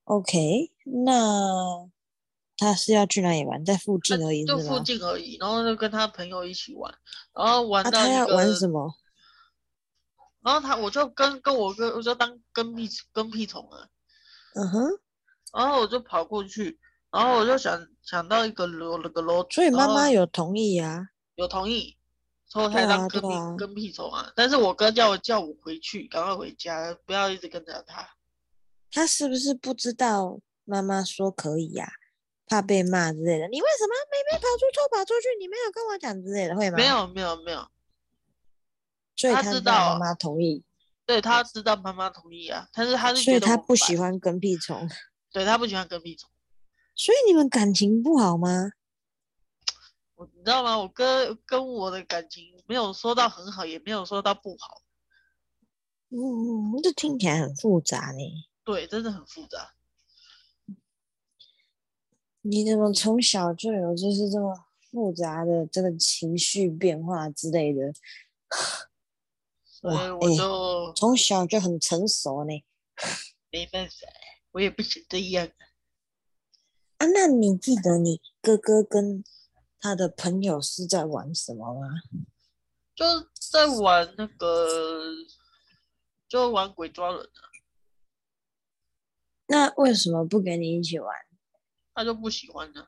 [0.04, 0.72] OK，
[1.04, 1.88] 那
[2.56, 3.64] 他是要去哪里玩？
[3.64, 5.36] 在附近而已，就附近而已。
[5.38, 6.92] 然后就跟他朋友一起玩，
[7.34, 8.94] 然后玩到要玩什么？
[10.40, 13.88] 然后他我就跟跟我哥，我就当跟屁跟屁虫了。
[14.54, 14.88] 嗯哼。
[15.52, 16.78] 然后我就跑过去，
[17.10, 21.10] 然后我就想想到一个楼那个楼，所以妈妈有同意呀？
[21.36, 21.96] 有同意，
[22.46, 24.32] 所以我才当跟屁、啊啊、跟屁虫啊。
[24.34, 28.08] 但是我哥叫我叫我回去，赶快回家，不要一直跟着他。
[28.92, 31.92] 他是不是不知道妈妈说可以呀、啊？
[32.44, 33.48] 怕被骂之类的？
[33.48, 35.28] 你为什么妹妹跑出偷跑出去？
[35.40, 36.76] 你没有跟我讲之类的，会吗？
[36.76, 37.66] 没有没有没有。
[39.16, 40.62] 所以他知道妈妈同意。
[41.06, 44.86] 对，他知道妈妈同意啊，但是他是所以他不喜欢跟屁虫。
[45.30, 46.28] 对，他不喜欢跟屁虫，
[46.94, 48.72] 所以你们感情不好吗？
[50.16, 50.76] 我你知道吗？
[50.78, 54.82] 我哥跟我的感情没有说到很好，也没有说到不好。
[56.10, 58.51] 嗯嗯，这听起来很复杂呢。
[58.64, 59.74] 对，真的很复杂。
[62.42, 67.92] 你怎么从小就有就是这么复杂的这个情绪变化之类的？
[69.82, 72.64] 哇，我就、欸、从小就很成熟呢。
[73.50, 73.94] 没办法。
[74.52, 75.50] 我也不想这样
[76.98, 77.06] 啊！
[77.06, 79.24] 那你记得你哥哥跟
[79.80, 81.88] 他的朋友是在玩什么吗？
[82.94, 83.04] 就
[83.50, 85.14] 在玩那个，
[86.28, 87.30] 就玩鬼抓人的。
[89.52, 91.14] 那为什么不跟你一起玩？
[91.94, 92.86] 他就不喜欢呢。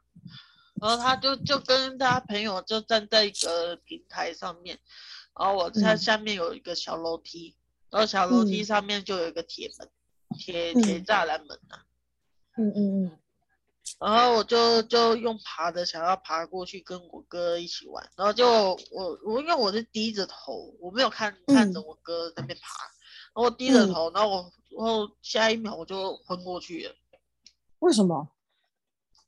[0.81, 4.79] 然后他就就跟他朋友就站在一个平台上面，
[5.39, 7.61] 然后我在下面有一个小楼梯，嗯、
[7.91, 9.91] 然后小楼梯上面就有一个铁门。
[10.37, 11.85] 铁铁栅栏门啊，
[12.59, 13.19] 嗯嗯嗯，
[14.01, 18.49] 然后我就就用爬的想要爬过去跟我哥一起玩，然后就
[18.91, 22.85] 我我因为我是低着头，我没有看看着我哥在那边爬，
[23.35, 26.95] 然后我低着头，然后我然后下一秒我就昏过去了。
[27.81, 28.31] 为什么？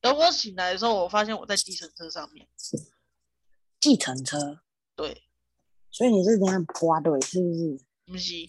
[0.00, 2.46] 等我醒来的时候，我发现我在计程车上面。
[3.80, 4.61] 计程车？
[4.94, 5.24] 对。
[5.90, 7.80] 所以你是这样滑的，是不是？
[8.07, 8.48] 不是。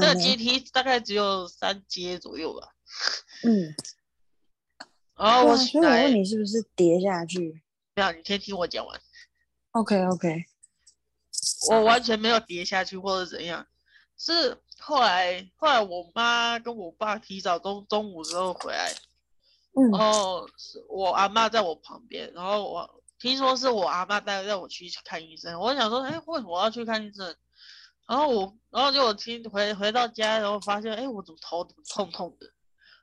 [0.00, 2.74] 这个阶梯大概只有三阶左右吧。
[3.44, 3.74] 嗯。
[5.14, 7.62] 然后我醒来，所以我问你是不是跌下去？
[7.94, 9.00] 没有，你先听我讲完。
[9.72, 10.44] OK OK。
[11.70, 13.66] 我完全没有跌下去或者怎样，
[14.24, 18.94] 是后来后来我妈跟我爸提早中中午时候回来，
[19.74, 20.46] 嗯，然后
[20.88, 27.34] 我阿妈在我旁边，然后我听说是我阿妈带带我去看医生，我想说，哎，为什么我要去看医生？
[28.06, 32.46] 然后我，然后就我听回回到家，然后发现，哎，我怎么头怎么痛痛的？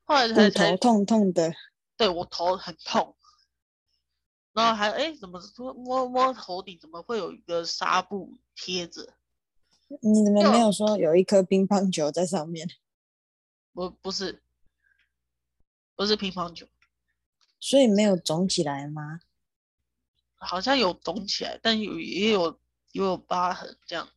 [0.05, 1.51] 后来才才头痛痛的，
[1.97, 3.17] 对我头很痛。
[4.53, 9.13] 然后还，哎，怎么说摸摸头顶，怎么会有一个纱布贴着？
[10.01, 12.69] 你怎么没有说有一颗乒乓球在上面？
[13.73, 14.43] 不，不是，
[15.95, 16.67] 不是乒乓球。
[17.59, 19.19] 所以没有肿起来吗？
[20.35, 22.51] 好像有肿起来，但有也有
[22.91, 24.07] 也有疤痕这样。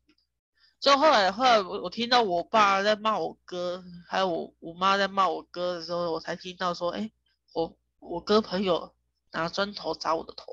[0.78, 7.10] 就后来，后来我我听到我爸在骂我哥，还有我我妈在骂我哥的时候，我才听到说，哎，
[7.54, 8.94] 我我哥朋友
[9.30, 10.52] 拿砖头砸我的头。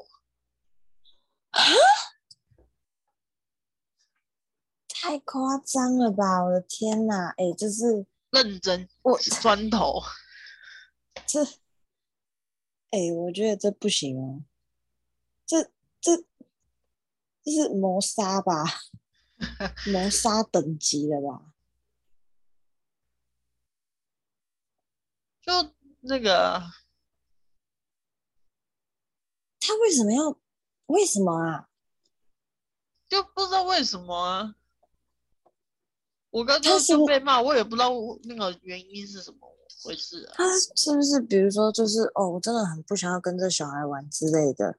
[1.49, 1.59] 啊！
[5.01, 6.43] 太夸张了吧！
[6.43, 7.29] 我的天哪！
[7.37, 10.01] 哎，这是认真，我砖头。
[11.25, 11.41] 这，
[12.91, 14.43] 哎，我觉得这不行哦。
[15.45, 15.71] 这
[16.01, 16.17] 这
[17.41, 18.65] 这是谋杀吧？
[19.93, 21.53] 谋杀等级的吧？
[25.41, 26.61] 就那个，
[29.61, 30.37] 他为什么要？
[30.87, 31.69] 为什么啊？
[33.07, 34.55] 就不知道为什么啊！
[36.31, 37.91] 我刚刚就被骂，我也不知道
[38.23, 39.39] 那个原因是什么
[39.83, 40.33] 回事啊。
[40.35, 40.43] 他
[40.75, 44.77] 是不是比如说，就是哦，我真的很不想要跟这小孩玩之类的？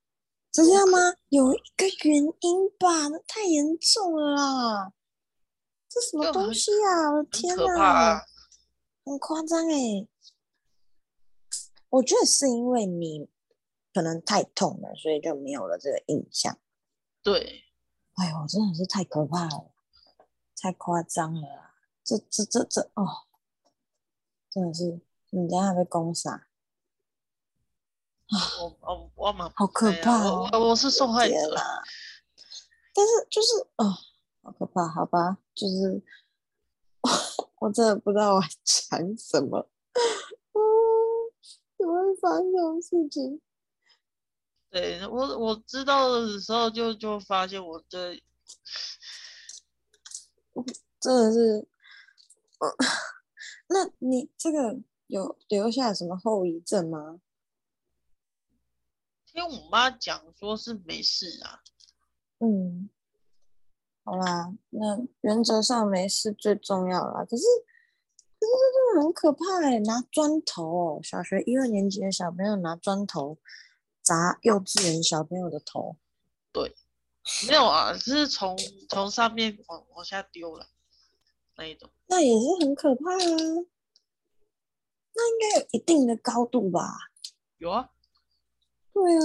[0.53, 0.99] 是这样吗？
[1.29, 4.93] 有一个原因吧，那太严重了啦！
[5.89, 7.11] 这什么东西啊？
[7.13, 8.21] 我的天哪，
[9.05, 10.09] 很夸张哎！
[11.89, 13.29] 我觉得是因为你
[13.95, 16.59] 可能太痛了，所以就没有了这个印象。
[17.23, 17.63] 对，
[18.15, 19.70] 哎呦，真的是太可怕了，
[20.61, 21.75] 太夸张了啦！
[22.05, 23.07] 这这这这哦，
[24.51, 25.01] 真的是，
[25.31, 26.47] 你等下被攻杀。
[28.61, 30.49] 我我我蛮好可怕哦！
[30.53, 31.83] 我我是受害者啦，
[32.95, 33.97] 但是就是哦，
[34.43, 36.03] 好可怕，好吧，就是
[37.59, 39.69] 我真的不知道我讲什么，
[40.53, 40.61] 嗯，
[41.79, 43.41] 怎么会发生这种事情？
[44.71, 48.15] 对我我知道的时候就就发现我这
[51.01, 51.69] 真的是，
[52.59, 52.69] 呃，
[53.69, 57.21] 那你这个有留下什么后遗症吗？
[59.33, 61.63] 听我妈讲说是没事啊，
[62.41, 62.91] 嗯，
[64.03, 67.25] 好啦，那原则上没事最重要啦。
[67.25, 67.45] 可是，
[68.41, 69.79] 可是这真的很可怕哎！
[69.81, 73.39] 拿砖头哦，小学一二年级的小朋友拿砖头
[74.03, 75.97] 砸幼稚园小朋友的头。
[76.53, 76.75] 对，
[77.47, 78.57] 没有啊，是从
[78.89, 80.69] 从上面往往下丢了
[81.57, 81.91] 那一种。
[82.07, 83.19] 那也是很可怕啊。
[85.13, 87.11] 那应该有一定的高度吧？
[87.59, 87.91] 有啊。
[88.93, 89.21] 对啊。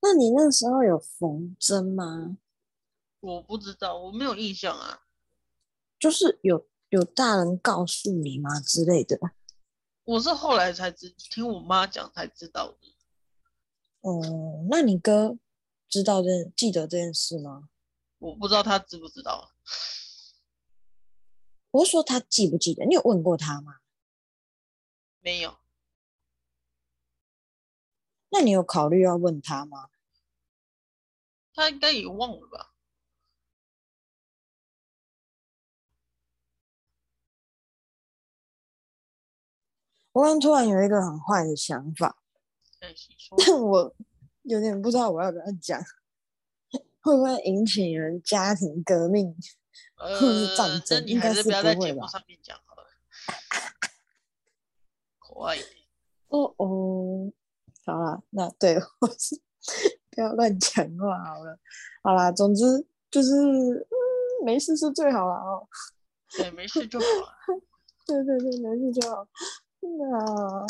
[0.00, 2.38] 那你那时候有缝针吗？
[3.20, 5.02] 我不知道，我没有印象啊。
[5.98, 9.18] 就是有有大人告诉你吗之类的？
[10.04, 12.94] 我是后来才知，听我妈讲才知道的。
[14.00, 15.36] 哦、嗯，那你哥
[15.88, 17.68] 知道这记得这件事吗？
[18.18, 19.52] 我不知道他知不知道。
[21.70, 22.84] 我说他记不记得？
[22.86, 23.76] 你有问过他吗？
[25.20, 25.58] 没有。
[28.30, 29.88] 那你有考虑要问他吗？
[31.54, 32.74] 他应该也忘了吧。
[40.12, 42.17] 我刚突然有一个很坏的想法，
[42.80, 43.94] 但我
[44.42, 45.80] 有点不知道我要不要讲，
[47.00, 49.34] 会不会引起人家庭革命，
[49.96, 51.04] 呃、或者是战争？
[51.06, 52.06] 应该是不会吧。
[56.28, 57.32] 哦哦。
[57.86, 59.40] 好啦，那对我是
[60.10, 61.58] 不要乱讲话好了。
[62.02, 65.66] 好啦，总之就是嗯，没事是最好了哦。
[66.36, 67.06] 对，没事就好。
[68.06, 69.26] 对对对，没事就好。
[69.80, 70.66] 那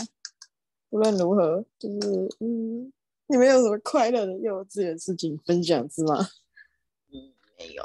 [0.90, 2.92] 无论如何，就是嗯，
[3.26, 6.28] 你们有什么快乐的幼稚园事情分享是吗？
[7.12, 7.82] 嗯，没有。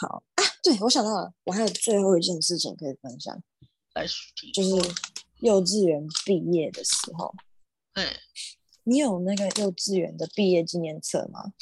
[0.00, 3.42] 好啊，对，我想到了，我还有最后一件事情可以分享，
[3.94, 4.06] 来，
[4.52, 4.94] 就是。
[5.42, 7.34] 幼稚园毕业的时候，
[7.94, 8.06] 嗯，
[8.84, 11.52] 你有那个幼稚园的毕业纪念册吗？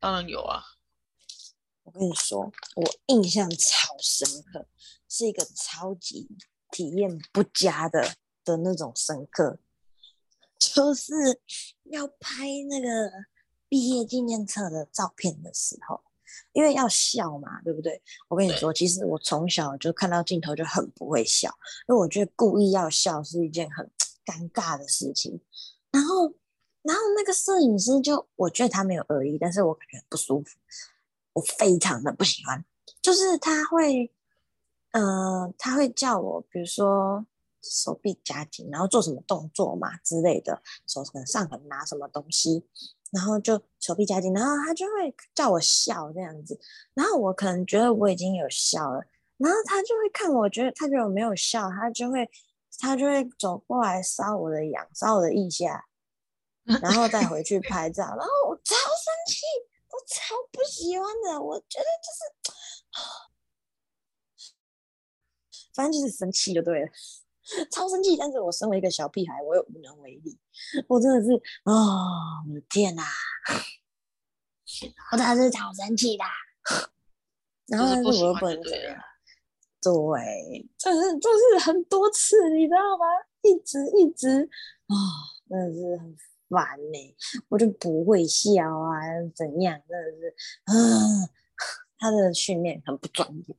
[0.00, 0.60] 当然有啊。
[1.84, 4.66] 我跟你说，我印象超深刻，
[5.08, 6.26] 是一个超级
[6.72, 8.16] 体验不佳的
[8.50, 9.58] 的那种深刻，
[10.58, 11.40] 就是
[11.84, 13.10] 要拍那个
[13.68, 16.02] 毕业纪念册的照片的时候。
[16.52, 18.00] 因为要笑嘛，对不对？
[18.28, 21.48] 我跟你说，其实我从小就看到镜头就很不会笑，
[21.88, 23.88] 因为我觉得故意要笑是一件很
[24.24, 25.40] 尴尬的事情。
[25.90, 26.32] 然后，
[26.82, 30.56] 然后那个摄影师就，我觉得他没有恶意，但是我感觉不舒服，
[31.32, 32.64] 我非常的不喜欢。
[33.02, 34.12] 就是他会，
[34.92, 37.26] 呃，他会叫我，比如说
[37.62, 42.66] 手臂夹紧，然后做什么动作嘛之类的，手可能上可能拿什么东西。
[43.12, 46.56] 然后就手臂夹紧，然后他就会叫我笑这样子，
[46.94, 49.02] 然后我可能觉得我已经有笑了，
[49.36, 52.30] 然后他就会看我觉得他觉得我没有笑，他就会
[52.78, 55.88] 他就会走过来搔我的痒，搔我的腋下，
[56.80, 59.40] 然后再回去拍照，然后我超生气，
[59.88, 62.54] 我超不喜欢的，我觉得就是，
[65.74, 66.88] 反正就是生气就对了。
[67.70, 70.38] 超生气，但是我身为一个小屁孩，我又无能为力。
[70.88, 71.34] 我真的是
[71.64, 73.04] 啊、哦，我的天哪！
[75.12, 76.24] 我真的是超生气的。
[77.66, 78.96] 然后但是我又不能这样。
[79.82, 83.06] 对，这是这是很多次，你知道吗？
[83.42, 84.48] 一直一直
[84.86, 84.98] 啊、哦，
[85.48, 86.16] 真的是很
[86.48, 87.16] 烦呢。
[87.48, 89.00] 我就不会笑啊，
[89.34, 89.80] 怎样？
[89.88, 90.34] 真的是
[90.66, 90.74] 啊，
[91.98, 93.56] 他的训练很不专业。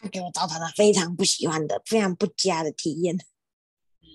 [0.00, 3.16] 他给我造成了非常不喜欢的、非常不佳的体验。
[4.00, 4.08] 嗯，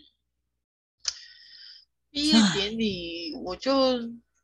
[2.09, 3.71] 毕业典礼我就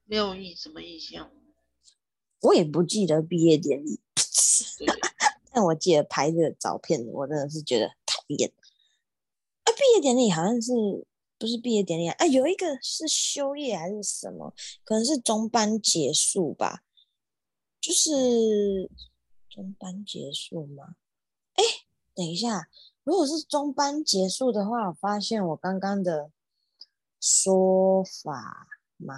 [0.06, 1.32] 没有印什么印象，
[2.42, 4.00] 我也不记得毕业典礼，
[5.52, 8.52] 但我记得拍这个照片，我真的是觉得讨厌。
[9.64, 10.72] 啊，毕业典礼好像是
[11.38, 12.16] 不是毕业典礼啊？
[12.20, 14.54] 啊，有一个是休业还是什么？
[14.84, 16.84] 可能是中班结束吧？
[17.80, 18.90] 就是
[19.50, 20.96] 中班结束吗？
[22.18, 22.68] 哎，等一下，
[23.04, 26.32] 如果是中班结束的话，我发现我刚刚的
[27.22, 29.14] 说法吗？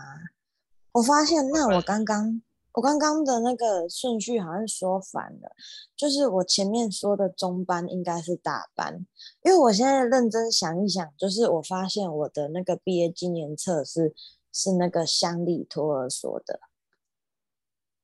[0.91, 2.41] 我发现，那我刚刚
[2.73, 5.55] 我刚刚的那个顺序好像说反了，
[5.95, 9.05] 就是我前面说的中班应该是大班，
[9.43, 14.13] 因为我现在认真想一想，就是我发现我的那个毕业纪念册是
[14.51, 16.59] 是那个乡里托儿所的，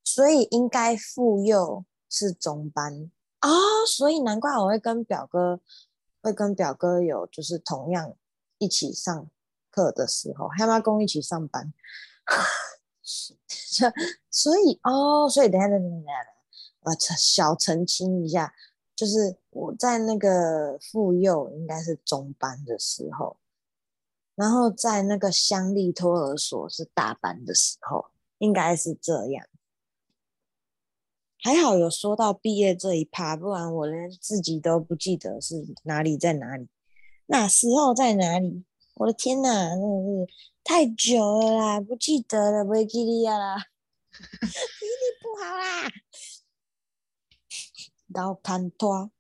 [0.06, 3.12] 所以应该妇幼是中班。
[3.46, 5.60] 啊、哦，所以难怪我会跟表哥，
[6.20, 8.16] 会跟表哥有就是同样
[8.58, 9.30] 一起上
[9.70, 11.72] 课的时候，还要跟我一起上班，
[14.32, 16.10] 所以哦，所以等下等下等下，
[16.82, 18.52] 我小澄清一下，
[18.96, 23.38] 就是我在那个妇幼应该是中班的时候，
[24.34, 28.08] 然后在那个乡立托儿所是大班的时候，
[28.40, 29.46] 应该是这样。
[31.46, 36.68] 还好有说到毕业这一趴，不然我连自己都不记得是哪里在哪里，
[37.28, 38.66] 那时候在哪里？
[38.96, 40.34] 我的天哪，真的是
[40.64, 45.88] 太久了啦，不记得了，不会记忆啦，记忆力不好啦，
[48.08, 49.12] 老看拖。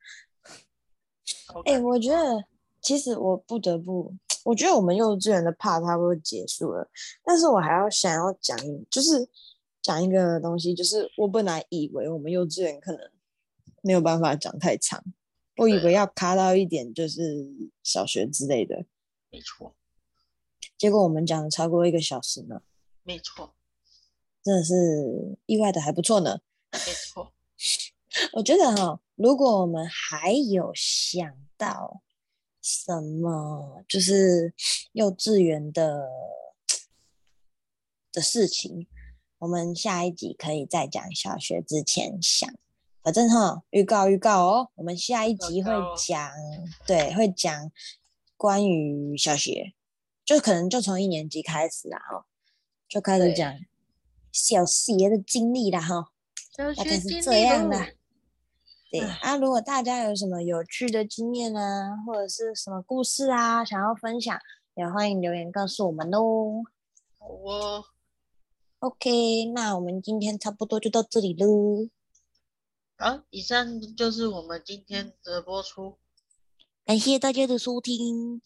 [1.66, 2.44] 哎、欸，我觉得
[2.82, 4.12] 其实我不得不，
[4.46, 6.90] 我觉得我们幼稚园的 part 差不多结束了，
[7.24, 8.58] 但是我还要想要讲，
[8.90, 9.30] 就是。
[9.86, 13.12] 讲一个东西，就是我本来以为我们幼稚园可能
[13.84, 15.04] 没有办法讲太长，
[15.58, 17.46] 我以为要卡到一点，就是
[17.84, 18.88] 小学之类的。
[19.30, 19.76] 没错。
[20.76, 22.64] 结果我们讲了超过一个小时呢。
[23.04, 23.54] 没错。
[24.44, 26.40] 真的是意外的还不错呢。
[26.72, 27.32] 没错。
[28.34, 32.02] 我觉得哈，如果我们还有想到
[32.60, 34.52] 什么，就是
[34.94, 36.10] 幼稚园的
[38.12, 38.88] 的事情。
[39.40, 42.50] 我们下一集可以再讲小学之前想，
[43.04, 46.32] 反正哈，预告预告哦，我们下一集会讲，
[46.88, 47.72] 对，会讲
[48.38, 49.74] 关于小学，
[50.24, 52.26] 就可能就从一年级开始啦哈，
[52.88, 53.54] 就开始讲
[54.32, 56.12] 小学的经历啦哈，
[56.56, 57.78] 大概是这样的。
[58.90, 64.40] 对啊，如果大家有什么有趣的经验啊，或者是什么故事啊，想要分享，
[64.76, 66.64] 也欢迎留言告诉我们喽。
[67.20, 67.84] 好哦。
[68.80, 71.90] OK，那我们今天差不多就到这里喽。
[72.98, 75.98] 好，以上就是我们今天的播出，
[76.86, 78.42] 感谢大家的收听。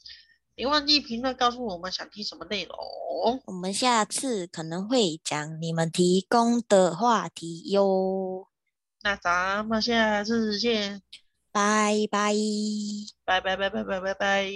[0.55, 8.47] 别忘记评论告诉我们想听什么内容，我们下次可能会讲你们提供的话题哟。
[9.01, 11.01] 那咱们下次见，
[11.51, 12.33] 拜拜，
[13.23, 14.51] 拜拜拜拜拜拜拜。